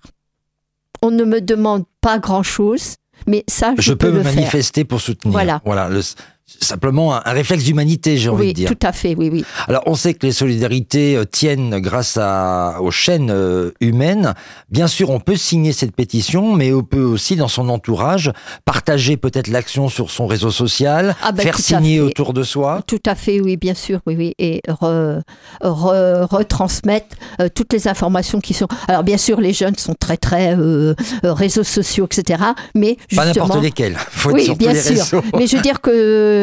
On 1.02 1.12
ne 1.12 1.24
me 1.24 1.42
demande 1.42 1.84
pas 2.02 2.20
grand 2.20 2.44
chose, 2.44 2.96
mais 3.28 3.44
ça 3.48 3.74
je, 3.78 3.82
Je 3.82 3.94
peux 3.94 4.12
me 4.12 4.24
manifester 4.24 4.86
pour 4.86 5.02
soutenir. 5.02 5.32
Voilà. 5.32 5.62
Voilà. 5.66 5.90
le- 5.90 6.02
simplement 6.48 7.16
un, 7.16 7.22
un 7.26 7.32
réflexe 7.32 7.64
d'humanité, 7.64 8.18
j'ai 8.18 8.30
envie 8.30 8.44
Oui, 8.44 8.54
de 8.54 8.54
dire. 8.54 8.70
tout 8.70 8.78
à 8.88 8.92
fait, 8.92 9.16
oui, 9.18 9.30
oui. 9.32 9.44
Alors, 9.68 9.82
on 9.88 9.96
sait 9.96 10.14
que 10.14 10.26
les 10.26 10.32
solidarités 10.32 11.16
euh, 11.16 11.26
tiennent 11.26 11.80
grâce 11.80 12.18
à, 12.22 12.78
aux 12.82 12.92
chaînes 12.92 13.32
euh, 13.32 13.72
humaines. 13.82 14.34
Bien 14.70 14.88
sûr, 14.88 15.10
on 15.10 15.20
peut 15.20 15.36
signer 15.36 15.72
cette 15.74 15.96
pétition, 15.96 16.54
mais 16.54 16.72
on 16.72 16.84
peut 16.84 17.04
aussi, 17.04 17.36
dans 17.36 17.48
son 17.48 17.68
entourage, 17.70 18.32
partager 18.64 19.18
peut-être 19.18 19.48
l'action 19.48 19.90
sur 19.90 20.12
son 20.12 20.28
réseau 20.28 20.52
social, 20.52 21.16
Ah 21.24 21.32
ben, 21.32 21.42
faire 21.42 21.58
signer 21.58 22.00
autour 22.00 22.32
de 22.34 22.44
soi. 22.44 22.82
Tout 22.86 23.02
à 23.08 23.16
fait, 23.16 23.42
oui, 23.42 23.58
bien 23.58 23.74
sûr, 23.74 24.00
oui, 24.06 24.16
oui, 24.16 24.34
et 24.38 24.62
re- 24.68 25.22
re- 25.62 26.26
retransmettre 26.26 27.16
euh, 27.42 27.50
toutes 27.54 27.74
les 27.74 27.88
informations 27.88 28.40
qui 28.40 28.54
sont. 28.54 28.68
Alors, 28.88 29.04
bien 29.04 29.18
sûr, 29.18 29.42
les 29.42 29.54
jeunes 29.54 29.76
sont 29.78 29.96
très, 30.00 30.18
très 30.18 30.56
euh, 30.56 30.94
réseaux 31.24 31.64
sociaux, 31.64 32.06
etc. 32.06 32.44
Mais 32.76 32.98
Pas 33.16 33.26
justement, 33.26 33.46
n'importe 33.48 33.64
lesquels. 33.64 33.96
Faut 34.12 34.32
oui, 34.32 34.50
bien 34.58 34.74
les 34.74 34.80
sûr. 34.82 35.22
Mais 35.38 35.48
je 35.48 35.56
veux 35.58 35.62
dire 35.64 35.82
que 35.82 36.35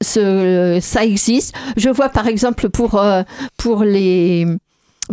ça 0.00 1.04
existe. 1.04 1.54
Je 1.76 1.90
vois 1.90 2.08
par 2.08 2.26
exemple 2.26 2.68
pour 2.70 2.94
euh, 2.96 3.22
pour 3.56 3.84
les 3.84 4.46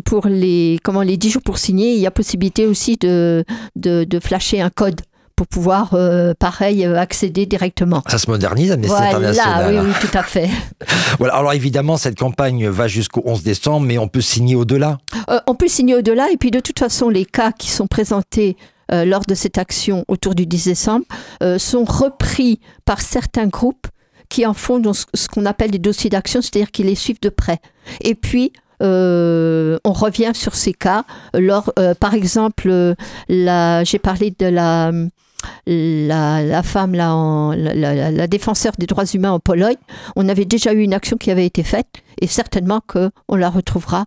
pour 0.03 0.27
les 0.27 0.79
comment 0.84 1.01
les 1.01 1.17
10 1.17 1.29
jours 1.29 1.41
pour 1.41 1.58
signer, 1.58 1.93
il 1.93 1.99
y 1.99 2.08
a 2.08 2.12
possibilité 2.12 2.65
aussi 2.65 2.97
de 2.97 3.43
de, 3.75 4.03
de 4.03 4.19
flasher 4.19 4.62
un 4.62 4.69
code 4.69 5.01
pour 5.36 5.47
pouvoir 5.47 5.89
euh, 5.93 6.34
pareil 6.38 6.86
euh, 6.86 6.97
accéder 6.97 7.45
directement. 7.45 8.01
Ça 8.08 8.17
se 8.17 8.29
modernise, 8.29 8.71
Amnesty 8.71 8.95
Voilà, 8.95 9.17
International. 9.17 9.75
oui, 9.84 9.89
oui, 9.89 10.08
tout 10.10 10.17
à 10.17 10.23
fait. 10.23 10.49
Voilà. 11.19 11.36
Alors 11.36 11.53
évidemment, 11.53 11.97
cette 11.97 12.17
campagne 12.17 12.67
va 12.67 12.88
jusqu'au 12.88 13.21
11 13.25 13.43
décembre, 13.43 13.86
mais 13.86 13.97
on 13.97 14.08
peut 14.08 14.21
signer 14.21 14.55
au-delà. 14.55 14.97
Euh, 15.29 15.39
on 15.47 15.55
peut 15.55 15.67
signer 15.67 15.95
au-delà 15.95 16.29
et 16.31 16.38
puis 16.38 16.51
de 16.51 16.60
toute 16.60 16.79
façon 16.79 17.10
les 17.10 17.25
cas 17.25 17.51
qui 17.51 17.69
sont 17.69 17.88
présentés 17.88 18.55
euh, 18.91 19.06
lors 19.06 19.26
de 19.26 19.34
cette 19.36 19.58
action 19.58 20.06
autour 20.08 20.36
du 20.36 20.45
10 20.45 20.65
décembre 20.65 21.06
euh, 21.43 21.58
sont 21.58 21.84
repris 21.86 22.60
par 22.86 23.02
certains 23.02 23.48
groupes 23.48 23.88
qui 24.30 24.45
en 24.45 24.54
font 24.54 24.82
ce 24.93 25.28
qu'on 25.28 25.45
appelle 25.45 25.71
des 25.71 25.80
dossiers 25.80 26.10
d'action, 26.10 26.41
c'est-à-dire 26.41 26.71
qu'ils 26.71 26.88
les 26.88 26.95
suivent 26.95 27.21
de 27.21 27.30
près. 27.30 27.60
Et 28.02 28.15
puis 28.15 28.52
euh, 28.82 29.78
on 29.86 29.93
revient 29.93 30.32
sur 30.34 30.56
ces 30.56 30.74
cas. 30.74 31.06
Par 32.00 32.13
exemple, 32.13 32.95
j'ai 33.30 34.00
parlé 34.02 34.36
de 34.38 34.45
la, 35.67 36.63
femme, 36.63 36.93
la- 36.95 38.12
la 38.12 38.28
défenseur 38.28 38.74
des 38.78 38.86
droits 38.88 39.06
humains 39.06 39.32
en 39.32 39.39
Pologne. 39.39 39.76
On 40.15 40.28
avait 40.28 40.45
déjà 40.45 40.74
eu 40.74 40.80
une 40.82 40.93
action 40.93 41.17
qui 41.17 41.32
avait 41.32 41.45
été 41.45 41.63
faite 41.63 41.88
et 42.21 42.28
certainement 42.28 42.82
qu'on 42.88 43.36
la 43.36 43.50
retrouvera 43.50 44.06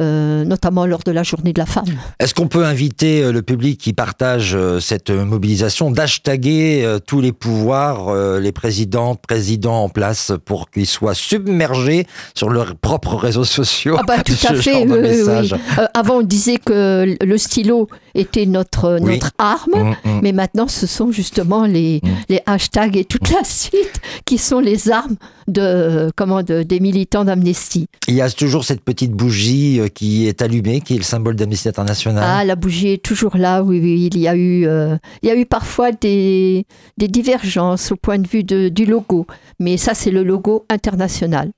euh, 0.00 0.44
notamment 0.44 0.86
lors 0.86 1.02
de 1.04 1.10
la 1.12 1.22
journée 1.22 1.52
de 1.52 1.58
la 1.58 1.66
femme. 1.66 1.84
Est-ce 2.18 2.34
qu'on 2.34 2.48
peut 2.48 2.64
inviter 2.64 3.22
euh, 3.22 3.32
le 3.32 3.42
public 3.42 3.78
qui 3.78 3.92
partage 3.92 4.54
euh, 4.54 4.80
cette 4.80 5.10
mobilisation 5.10 5.90
d'hashtaguer 5.90 6.98
tous 7.06 7.20
les 7.20 7.32
pouvoirs, 7.32 8.14
les 8.40 8.52
présidentes, 8.52 9.20
présidents 9.26 9.84
en 9.84 9.88
place 9.88 10.32
pour 10.44 10.70
qu'ils 10.70 10.86
soient 10.86 11.14
submergés 11.14 12.06
sur 12.34 12.48
leurs 12.50 12.74
propres 12.76 13.16
réseaux 13.16 13.44
sociaux? 13.44 13.96
Ah 13.98 14.02
bah 14.06 14.22
tout 14.24 14.32
à 14.48 14.54
fait. 14.54 14.84
oui. 14.86 14.88
Euh, 14.88 15.86
avant, 15.94 16.18
on 16.18 16.22
disait 16.22 16.56
que 16.58 17.16
le 17.22 17.38
stylo 17.38 17.88
était 18.14 18.46
notre, 18.46 18.98
Oui. 19.00 19.14
notre 19.14 19.30
arme. 19.38 19.72
Hum, 19.74 19.94
hum. 20.04 20.20
Mais 20.22 20.32
maintenant, 20.32 20.68
ce 20.68 20.86
sont 20.86 21.10
justement 21.12 21.64
les, 21.66 22.00
Mm. 22.02 22.08
les 22.28 22.40
hashtags 22.46 22.96
et 22.96 23.04
toute 23.04 23.30
la 23.30 23.42
suite 23.44 24.00
qui 24.24 24.38
sont 24.38 24.60
les 24.60 24.90
armes 24.90 25.16
de, 25.48 26.10
comment, 26.16 26.42
de, 26.42 26.62
des 26.62 26.78
militants 26.80 27.24
d'Amnesty. 27.24 27.86
Il 28.08 28.14
y 28.14 28.20
a 28.22 28.30
toujours 28.30 28.64
cette 28.64 28.82
petite 28.82 29.12
bougie 29.12 29.80
qui 29.90 30.26
est 30.26 30.42
allumée, 30.42 30.80
qui 30.80 30.94
est 30.94 30.98
le 30.98 31.02
symbole 31.04 31.36
d'Amnesty 31.36 31.68
International. 31.68 32.24
Ah, 32.26 32.44
la 32.44 32.56
bougie 32.56 32.88
est 32.88 33.02
toujours 33.02 33.36
là, 33.36 33.62
oui, 33.62 33.80
oui. 33.82 34.08
Il 34.12 34.18
y 34.18 34.28
a 34.28 34.34
eu, 34.34 34.66
euh, 34.66 34.96
il 35.22 35.28
y 35.28 35.32
a 35.32 35.36
eu 35.36 35.46
parfois 35.46 35.92
des, 35.92 36.66
des 36.98 37.08
divergences 37.08 37.92
au 37.92 37.96
point 37.96 38.18
de 38.18 38.26
vue 38.28 38.44
de, 38.44 38.68
du 38.68 38.86
logo. 38.86 39.26
Mais 39.58 39.76
ça, 39.76 39.94
c'est 39.94 40.10
le 40.10 40.22
logo 40.22 40.64
international. 40.70 41.50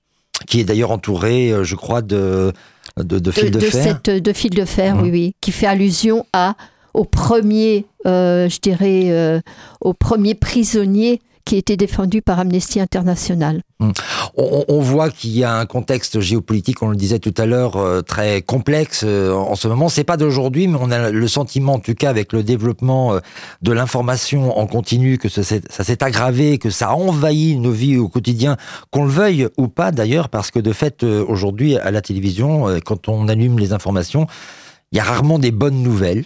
qui 0.46 0.60
est 0.60 0.64
d'ailleurs 0.64 0.90
entouré, 0.90 1.50
euh, 1.52 1.64
je 1.64 1.76
crois, 1.76 2.02
de, 2.02 2.52
de, 2.96 3.18
de 3.18 3.30
fils 3.30 3.50
de, 3.50 3.60
de, 3.60 3.64
fer. 3.66 3.82
cette, 4.04 4.10
de 4.22 4.32
fil 4.32 4.50
de 4.50 4.64
fer, 4.64 4.96
oui, 5.00 5.10
oui. 5.10 5.34
Qui 5.40 5.52
fait 5.52 5.66
allusion 5.66 6.26
à, 6.32 6.56
au 6.94 7.04
premier, 7.04 7.86
euh, 8.06 8.48
je 8.48 8.58
dirais, 8.60 9.04
euh, 9.10 9.40
au 9.80 9.94
premier 9.94 10.34
prisonnier 10.34 11.20
qui 11.44 11.56
était 11.56 11.76
défendu 11.76 12.22
par 12.22 12.38
Amnesty 12.38 12.80
International. 12.80 13.62
On, 13.80 14.64
on 14.68 14.80
voit 14.80 15.10
qu'il 15.10 15.36
y 15.36 15.44
a 15.44 15.56
un 15.56 15.66
contexte 15.66 16.20
géopolitique, 16.20 16.82
on 16.82 16.88
le 16.88 16.96
disait 16.96 17.18
tout 17.18 17.34
à 17.36 17.46
l'heure, 17.46 17.76
euh, 17.76 18.00
très 18.00 18.42
complexe 18.42 19.02
euh, 19.04 19.32
en 19.32 19.56
ce 19.56 19.66
moment. 19.66 19.88
C'est 19.88 20.04
pas 20.04 20.16
d'aujourd'hui, 20.16 20.68
mais 20.68 20.78
on 20.80 20.90
a 20.90 21.10
le 21.10 21.28
sentiment, 21.28 21.74
en 21.74 21.78
tout 21.80 21.94
cas, 21.94 22.10
avec 22.10 22.32
le 22.32 22.42
développement 22.42 23.14
euh, 23.14 23.20
de 23.62 23.72
l'information 23.72 24.56
en 24.56 24.66
continu, 24.66 25.18
que 25.18 25.28
ça 25.28 25.42
s'est 25.42 26.02
aggravé, 26.04 26.58
que 26.58 26.70
ça 26.70 26.90
a 26.90 26.94
envahi 26.94 27.56
nos 27.56 27.72
vies 27.72 27.96
au 27.96 28.08
quotidien, 28.08 28.56
qu'on 28.90 29.04
le 29.04 29.10
veuille 29.10 29.48
ou 29.56 29.68
pas 29.68 29.90
d'ailleurs, 29.90 30.28
parce 30.28 30.50
que 30.50 30.60
de 30.60 30.72
fait, 30.72 31.02
aujourd'hui, 31.02 31.76
à 31.76 31.90
la 31.90 32.00
télévision, 32.02 32.66
quand 32.84 33.08
on 33.08 33.28
allume 33.28 33.58
les 33.58 33.72
informations, 33.72 34.26
il 34.92 34.98
y 34.98 35.00
a 35.00 35.04
rarement 35.04 35.38
des 35.38 35.50
bonnes 35.50 35.82
nouvelles. 35.82 36.24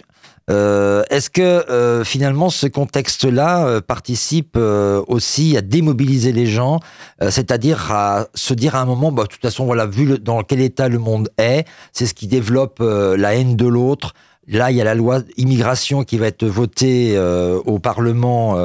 Euh, 0.49 1.03
Est-ce 1.09 1.29
que 1.29 1.41
euh, 1.41 2.03
finalement 2.05 2.49
ce 2.49 2.67
contexte-là 2.67 3.67
euh, 3.67 3.81
participe 3.81 4.55
euh, 4.55 5.03
aussi 5.07 5.57
à 5.57 5.61
démobiliser 5.61 6.31
les 6.31 6.45
gens, 6.45 6.79
euh, 7.21 7.31
c'est-à-dire 7.31 7.91
à 7.91 8.27
se 8.33 8.53
dire 8.53 8.75
à 8.75 8.81
un 8.81 8.85
moment, 8.85 9.11
bah, 9.11 9.23
de 9.23 9.27
toute 9.27 9.41
façon, 9.41 9.65
voilà, 9.65 9.85
vu 9.85 10.19
dans 10.19 10.43
quel 10.43 10.61
état 10.61 10.87
le 10.87 10.99
monde 10.99 11.29
est, 11.37 11.65
c'est 11.91 12.05
ce 12.05 12.13
qui 12.13 12.27
développe 12.27 12.79
euh, 12.79 13.17
la 13.17 13.35
haine 13.35 13.55
de 13.57 13.67
l'autre. 13.67 14.13
Là, 14.47 14.71
il 14.71 14.77
y 14.77 14.81
a 14.81 14.85
la 14.85 14.95
loi 14.95 15.19
immigration 15.35 16.05
qui 16.05 16.17
va 16.17 16.27
être 16.27 16.45
votée 16.45 17.19
au 17.65 17.79
Parlement 17.79 18.55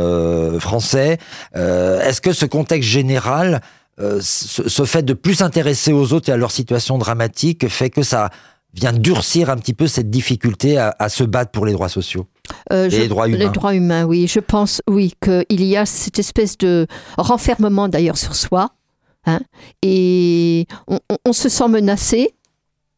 français. 0.60 1.18
Est-ce 1.56 2.20
que 2.20 2.32
ce 2.32 2.46
contexte 2.46 2.88
général 2.88 3.60
ce, 3.98 4.68
ce 4.68 4.84
fait 4.84 5.02
de 5.02 5.12
plus 5.12 5.34
s'intéresser 5.34 5.92
aux 5.92 6.12
autres 6.12 6.28
et 6.28 6.32
à 6.32 6.36
leur 6.36 6.52
situation 6.52 6.98
dramatique 6.98 7.68
fait 7.68 7.90
que 7.90 8.04
ça 8.04 8.30
vient 8.74 8.92
durcir 8.92 9.50
un 9.50 9.56
petit 9.56 9.74
peu 9.74 9.86
cette 9.86 10.10
difficulté 10.10 10.78
à, 10.78 10.94
à 10.98 11.08
se 11.08 11.24
battre 11.24 11.50
pour 11.50 11.66
les 11.66 11.72
droits 11.72 11.88
sociaux 11.88 12.26
Euh, 12.72 12.88
je- 12.90 12.96
les 12.98 13.08
droits 13.08 13.28
humains. 13.28 13.38
Les 13.38 13.48
droits 13.50 13.74
humains, 13.74 14.04
oui. 14.04 14.26
Je 14.26 14.40
pense, 14.40 14.80
oui, 14.88 15.12
qu'il 15.22 15.64
y 15.64 15.76
a 15.76 15.86
cette 15.86 16.18
espèce 16.18 16.56
de 16.58 16.86
renfermement 17.18 17.88
d'ailleurs 17.88 18.18
sur 18.18 18.34
soi. 18.34 18.70
hein, 19.24 19.40
et 19.82 20.66
on, 20.88 20.98
on- 21.10 21.16
on 21.26 21.32
se 21.32 21.48
sent 21.48 21.68
menacé. 21.68 22.34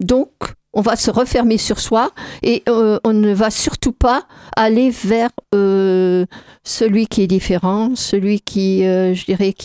Donc, 0.01 0.31
on 0.75 0.81
va 0.81 0.97
se 0.97 1.11
refermer 1.11 1.59
sur 1.59 1.81
soi 1.81 2.11
et 2.43 2.63
euh, 2.69 2.99
on 3.05 3.13
ne 3.13 3.33
va 3.33 3.51
surtout 3.51 3.93
pas 3.93 4.27
aller 4.57 4.91
vers 4.91 5.31
euh, 5.55 6.27
celui 6.65 7.07
qui 7.07 7.23
est 7.23 7.27
différent, 7.27 7.95
celui 7.95 8.41
qui, 8.41 8.85
euh, 8.85 9.15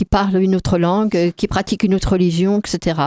parle 0.10 0.42
une 0.42 0.56
autre 0.56 0.78
langue, 0.78 1.34
qui 1.36 1.48
pratique 1.48 1.84
une 1.84 1.96
autre 1.96 2.14
religion, 2.14 2.60
etc. 2.60 3.00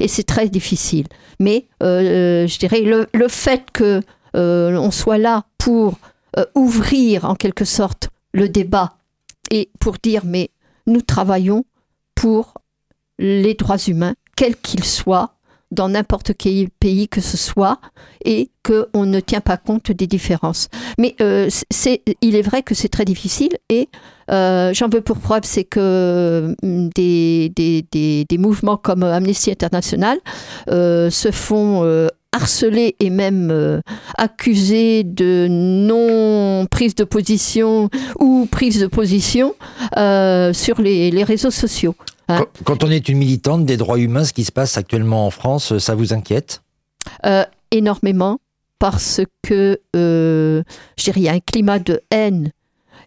Et 0.00 0.08
c'est 0.08 0.24
très 0.24 0.48
difficile. 0.48 1.06
Mais 1.40 1.66
je 1.80 2.58
dirais 2.58 2.80
le, 2.80 3.28
fait 3.28 3.70
que 3.72 4.02
on 4.34 4.90
soit 4.90 5.18
là 5.18 5.44
pour 5.58 5.98
ouvrir 6.54 7.24
en 7.24 7.34
quelque 7.34 7.64
sorte 7.64 8.10
le 8.32 8.48
débat 8.48 8.94
et 9.50 9.70
pour 9.80 9.96
dire 10.02 10.22
mais 10.24 10.50
nous 10.86 11.00
travaillons 11.00 11.64
pour 12.14 12.54
les 13.18 13.54
droits 13.54 13.78
humains, 13.78 14.14
quels 14.36 14.56
qu'ils 14.56 14.84
soient, 14.84 15.35
dans 15.70 15.88
n'importe 15.88 16.32
quel 16.38 16.70
pays 16.70 17.08
que 17.08 17.20
ce 17.20 17.36
soit, 17.36 17.78
et 18.24 18.50
qu'on 18.64 19.06
ne 19.06 19.20
tient 19.20 19.40
pas 19.40 19.56
compte 19.56 19.90
des 19.92 20.06
différences. 20.06 20.68
Mais 20.98 21.14
euh, 21.20 21.48
c'est, 21.70 22.02
il 22.22 22.36
est 22.36 22.42
vrai 22.42 22.62
que 22.62 22.74
c'est 22.74 22.88
très 22.88 23.04
difficile, 23.04 23.56
et 23.68 23.88
euh, 24.30 24.72
j'en 24.74 24.88
veux 24.88 25.00
pour 25.00 25.18
preuve, 25.18 25.42
c'est 25.44 25.64
que 25.64 26.54
des, 26.62 27.52
des, 27.54 27.86
des, 27.90 28.24
des 28.28 28.38
mouvements 28.38 28.76
comme 28.76 29.02
Amnesty 29.02 29.50
International 29.50 30.18
euh, 30.70 31.10
se 31.10 31.30
font 31.30 32.08
harceler 32.36 32.94
et 33.00 33.10
même 33.10 33.50
euh, 33.50 33.80
accusés 34.16 35.02
de 35.04 35.46
non 35.48 36.66
prise 36.66 36.94
de 36.94 37.04
position 37.04 37.88
ou 38.20 38.46
prise 38.50 38.80
de 38.80 38.86
position 38.86 39.54
euh, 39.96 40.52
sur 40.52 40.80
les, 40.80 41.10
les 41.10 41.24
réseaux 41.24 41.50
sociaux. 41.50 41.94
Hein 42.28 42.44
Quand- 42.64 42.82
on 42.84 42.90
est 42.90 43.08
une 43.08 43.18
militante 43.18 43.64
des 43.66 43.76
droits 43.76 43.98
humains, 43.98 44.24
ce 44.24 44.32
qui 44.32 44.44
se 44.44 44.52
passe 44.52 44.76
actuellement 44.76 45.26
en 45.26 45.30
France, 45.30 45.78
ça 45.78 45.94
vous 45.94 46.12
inquiète? 46.12 46.62
Euh, 47.24 47.44
énormément 47.70 48.38
parce 48.78 49.20
que 49.42 49.80
euh, 49.94 50.62
je 50.98 51.04
dirais, 51.04 51.20
il 51.20 51.24
y 51.24 51.28
a 51.28 51.32
un 51.32 51.40
climat 51.40 51.78
de 51.78 52.00
haine 52.10 52.50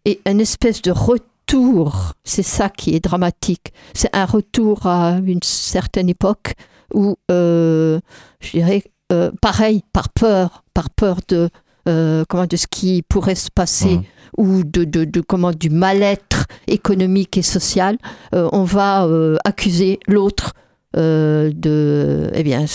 et 0.06 0.20
une 0.26 0.40
espèce 0.42 0.82
de 0.82 0.92
retour. 0.92 2.14
C'est 2.24 2.44
ça 2.44 2.70
qui 2.70 2.96
est 2.96 3.04
dramatique. 3.04 3.74
C'est 3.94 4.16
un 4.16 4.26
retour 4.26 4.86
à 4.88 5.20
une 5.24 5.44
certaine 5.44 6.10
époque 6.10 6.54
où, 6.94 7.18
euh, 7.30 8.00
je 8.40 8.52
dirais, 8.52 8.84
euh, 9.12 9.32
pareil, 9.42 9.84
par 9.94 10.10
peur, 10.10 10.64
par 10.74 10.90
peur 10.90 11.18
de, 11.28 11.50
euh, 11.88 12.24
comment, 12.30 12.46
de 12.46 12.56
ce 12.56 12.68
qui 12.68 13.02
pourrait 13.02 13.36
se 13.36 13.50
passer 13.50 13.96
Mhm. 13.98 14.04
ou 14.38 14.64
de, 14.64 14.84
de, 14.84 15.06
de 15.06 15.22
comment, 15.22 15.52
du 15.52 15.70
mal-être 15.70 16.46
économique 16.68 17.38
et 17.38 17.42
social, 17.42 17.98
euh, 18.36 18.48
on 18.52 18.64
va 18.64 19.08
accuser 19.46 20.00
l'autre 20.08 20.54
de, 20.96 22.32
eh 22.34 22.44
bien, 22.44 22.66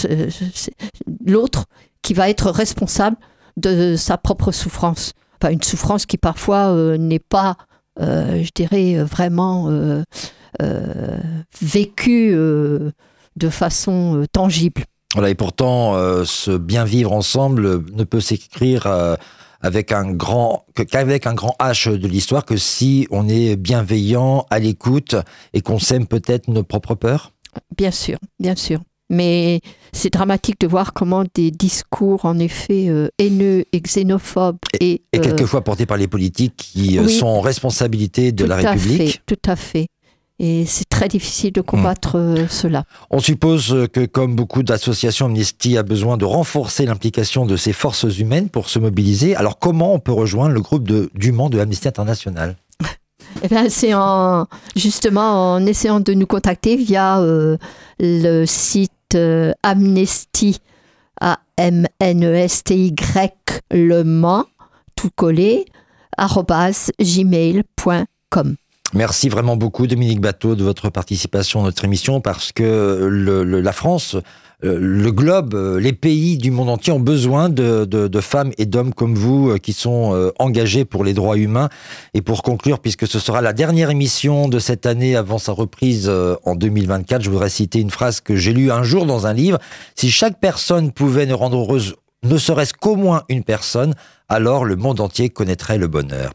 l'autre 1.27 1.65
qui 2.03 2.15
va 2.15 2.31
être 2.31 2.51
responsable 2.51 3.17
de 3.57 3.97
sa 3.97 4.19
propre 4.19 4.53
souffrance. 4.53 5.13
Enfin, 5.41 5.53
une 5.53 5.63
souffrance 5.63 6.07
qui 6.07 6.17
parfois 6.17 6.97
n'est 6.97 7.19
pas, 7.19 7.57
je 7.99 8.51
dirais, 8.55 9.03
vraiment 9.03 9.69
vécue 11.61 12.33
de 12.35 13.49
façon 13.51 14.25
tangible. 14.33 14.85
Voilà, 15.15 15.31
et 15.31 15.35
pourtant, 15.35 15.95
euh, 15.95 16.25
ce 16.25 16.57
bien 16.57 16.85
vivre 16.85 17.13
ensemble 17.13 17.85
ne 17.93 18.05
peut 18.05 18.21
s'écrire 18.21 18.87
euh, 18.87 19.15
avec 19.61 19.93
un 19.93 20.13
grand 20.13 20.67
qu'avec 20.75 21.27
un 21.27 21.35
grand 21.35 21.55
H 21.61 21.97
de 21.97 22.09
l'histoire 22.09 22.45
que 22.45 22.57
si 22.57 23.07
on 23.11 23.29
est 23.29 23.57
bienveillant, 23.57 24.47
à 24.51 24.59
l'écoute 24.59 25.15
et 25.53 25.61
qu'on 25.61 25.79
sème 25.79 26.07
peut-être 26.07 26.49
nos 26.49 26.65
propres 26.65 26.97
peurs? 26.97 27.33
Bien 27.77 27.93
sûr, 27.93 28.19
bien 28.41 28.57
sûr. 28.57 28.81
Mais 29.11 29.61
c'est 29.93 30.11
dramatique 30.13 30.59
de 30.61 30.67
voir 30.67 30.93
comment 30.93 31.25
des 31.35 31.51
discours, 31.51 32.25
en 32.25 32.39
effet, 32.39 32.89
euh, 32.89 33.09
haineux 33.19 33.65
et 33.73 33.81
xénophobes 33.81 34.57
et, 34.81 35.03
Et 35.13 35.21
quelquefois 35.21 35.63
portés 35.63 35.87
par 35.87 35.99
les 35.99 36.09
politiques 36.09 36.57
qui 36.57 36.99
oui. 36.99 37.13
sont 37.13 37.27
en 37.27 37.41
responsabilité 37.41 38.33
de 38.33 38.45
tout 38.45 38.49
la 38.49 38.57
à 38.57 38.73
République. 38.73 39.13
fait, 39.13 39.21
tout 39.27 39.51
à 39.51 39.57
fait. 39.57 39.87
Et 40.41 40.67
c'est 40.67 40.89
très 40.89 41.07
difficile 41.07 41.53
de 41.53 41.61
combattre 41.61 42.19
euh, 42.19 42.49
cela. 42.49 42.83
On 43.11 43.21
suppose 43.21 43.87
que, 43.93 44.05
comme 44.05 44.35
beaucoup 44.35 44.65
d'associations, 44.65 45.27
Amnesty 45.27 45.79
a 45.79 45.85
besoin 45.85 46.17
de 46.17 46.25
renforcer 46.25 46.87
l'implication 46.87 47.47
de 47.47 47.57
ces 47.57 47.73
forces 47.73 48.19
humaines 48.19 48.49
pour 48.49 48.69
se 48.69 48.81
mobiliser. 48.81 49.37
Alors, 49.37 49.61
comment 49.61 49.95
on 49.95 50.01
peut 50.01 50.13
rejoindre 50.13 50.55
le 50.55 50.61
groupe 50.61 50.89
de, 50.89 51.09
du 51.15 51.31
Mans 51.31 51.51
de 51.51 51.61
Amnesty 51.61 51.87
International? 51.89 52.57
Eh 53.43 53.49
bien, 53.49 53.69
c'est 53.69 53.93
en, 53.95 54.47
justement 54.77 55.55
en 55.55 55.67
essayant 55.67 55.99
de 55.99 56.15
nous 56.15 56.27
contacter 56.27 56.77
via 56.77 57.19
euh, 57.21 57.59
le 57.99 58.47
site 58.47 58.93
euh, 59.17 59.53
Amnesty, 59.65 60.59
A-M-N-E-S-T-Y, 61.21 62.93
le 63.73 64.05
Mans, 64.05 64.45
tout 64.95 65.11
collé, 65.15 65.67
gmail.com. 67.01 68.57
Merci 68.95 69.29
vraiment 69.29 69.57
beaucoup, 69.57 69.87
Dominique 69.89 70.21
Bateau, 70.21 70.55
de 70.55 70.63
votre 70.63 70.89
participation 70.89 71.61
à 71.61 71.65
notre 71.65 71.85
émission, 71.85 72.21
parce 72.21 72.53
que 72.53 73.09
le- 73.11 73.43
le- 73.43 73.61
la 73.61 73.73
France, 73.73 74.15
euh, 74.63 74.79
le 74.81 75.11
globe, 75.11 75.55
euh, 75.55 75.81
les 75.81 75.93
pays 75.93 76.39
du 76.39 76.53
monde 76.53 76.69
entier 76.71 76.93
ont 76.93 77.01
besoin 77.01 77.49
de, 77.49 77.85
de- 77.87 78.07
de 78.07 78.21
femmes 78.21 78.53
et 78.57 78.67
d'hommes 78.67 78.95
comme 78.95 79.17
vous 79.17 79.51
euh, 79.51 79.59
qui 79.59 79.73
sont 79.73 80.31
engagés 80.39 80.85
pour 80.85 81.03
les 81.03 81.13
droits 81.13 81.37
humains. 81.37 81.71
Et 82.15 82.23
pour 82.23 82.45
conclure, 82.45 82.79
puisque 82.79 83.09
ce 83.09 83.19
sera 83.19 83.41
la 83.43 83.53
dernière 83.53 83.91
émission 83.91 84.49
de 84.49 84.61
cette 84.61 84.87
année 84.87 85.17
avant 85.17 85.39
sa 85.39 85.51
reprise 85.51 86.09
en 86.45 86.55
2024, 86.55 87.23
je 87.23 87.31
voudrais 87.31 87.49
citer 87.51 87.81
une 87.81 87.91
phrase 87.91 88.21
que 88.21 88.37
j'ai 88.37 88.53
lue 88.53 88.71
un 88.71 88.85
jour 88.85 89.07
dans 89.07 89.27
un 89.27 89.33
livre. 89.33 89.59
Si 89.97 90.09
chaque 90.11 90.39
personne 90.39 90.93
pouvait 90.93 91.27
nous 91.27 91.37
rendre 91.37 91.59
heureuse, 91.59 91.97
ne 92.25 92.39
serait-ce 92.39 92.75
qu'au 92.75 92.97
moins 92.97 93.23
une 93.29 93.45
personne, 93.45 93.95
alors 94.29 94.65
le 94.65 94.77
monde 94.77 95.01
entier 95.01 95.31
connaîtrait 95.31 95.79
le 95.79 95.87
bonheur. 95.87 96.33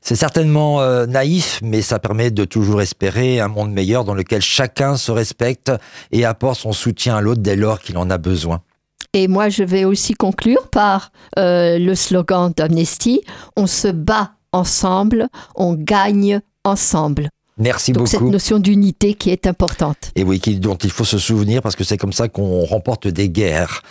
C'est 0.00 0.16
certainement 0.16 0.80
euh, 0.80 1.06
naïf, 1.06 1.60
mais 1.62 1.82
ça 1.82 1.98
permet 1.98 2.30
de 2.30 2.44
toujours 2.44 2.80
espérer 2.80 3.40
un 3.40 3.48
monde 3.48 3.72
meilleur 3.72 4.04
dans 4.04 4.14
lequel 4.14 4.40
chacun 4.40 4.96
se 4.96 5.10
respecte 5.10 5.72
et 6.12 6.24
apporte 6.24 6.60
son 6.60 6.72
soutien 6.72 7.16
à 7.16 7.20
l'autre 7.20 7.42
dès 7.42 7.56
lors 7.56 7.80
qu'il 7.80 7.98
en 7.98 8.10
a 8.10 8.18
besoin. 8.18 8.62
Et 9.14 9.28
moi, 9.28 9.50
je 9.50 9.62
vais 9.62 9.84
aussi 9.84 10.14
conclure 10.14 10.68
par 10.68 11.12
euh, 11.38 11.78
le 11.78 11.94
slogan 11.94 12.52
d'Amnesty 12.56 13.20
On 13.56 13.66
se 13.66 13.88
bat 13.88 14.32
ensemble, 14.52 15.28
on 15.54 15.74
gagne 15.74 16.40
ensemble. 16.64 17.28
Merci 17.62 17.92
Donc, 17.92 18.08
cette 18.08 18.18
beaucoup. 18.18 18.32
notion 18.32 18.58
d'unité 18.58 19.14
qui 19.14 19.30
est 19.30 19.46
importante. 19.46 20.10
Et 20.16 20.24
oui, 20.24 20.40
dont 20.58 20.74
il 20.74 20.90
faut 20.90 21.04
se 21.04 21.18
souvenir 21.18 21.62
parce 21.62 21.76
que 21.76 21.84
c'est 21.84 21.96
comme 21.96 22.12
ça 22.12 22.28
qu'on 22.28 22.64
remporte 22.64 23.06
des 23.06 23.28
guerres. 23.28 23.82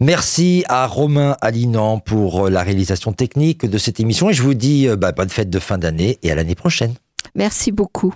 Merci 0.00 0.64
à 0.68 0.86
Romain 0.86 1.36
Alinan 1.40 1.98
pour 1.98 2.46
euh, 2.46 2.50
la 2.50 2.62
réalisation 2.62 3.12
technique 3.12 3.66
de 3.66 3.78
cette 3.78 3.98
émission 3.98 4.30
et 4.30 4.32
je 4.32 4.42
vous 4.42 4.54
dis 4.54 4.86
euh, 4.86 4.94
bah, 4.94 5.10
bonne 5.10 5.28
fête 5.28 5.50
de 5.50 5.58
fin 5.58 5.76
d'année 5.76 6.18
et 6.22 6.30
à 6.30 6.36
l'année 6.36 6.54
prochaine. 6.54 6.94
Merci 7.34 7.72
beaucoup. 7.72 8.12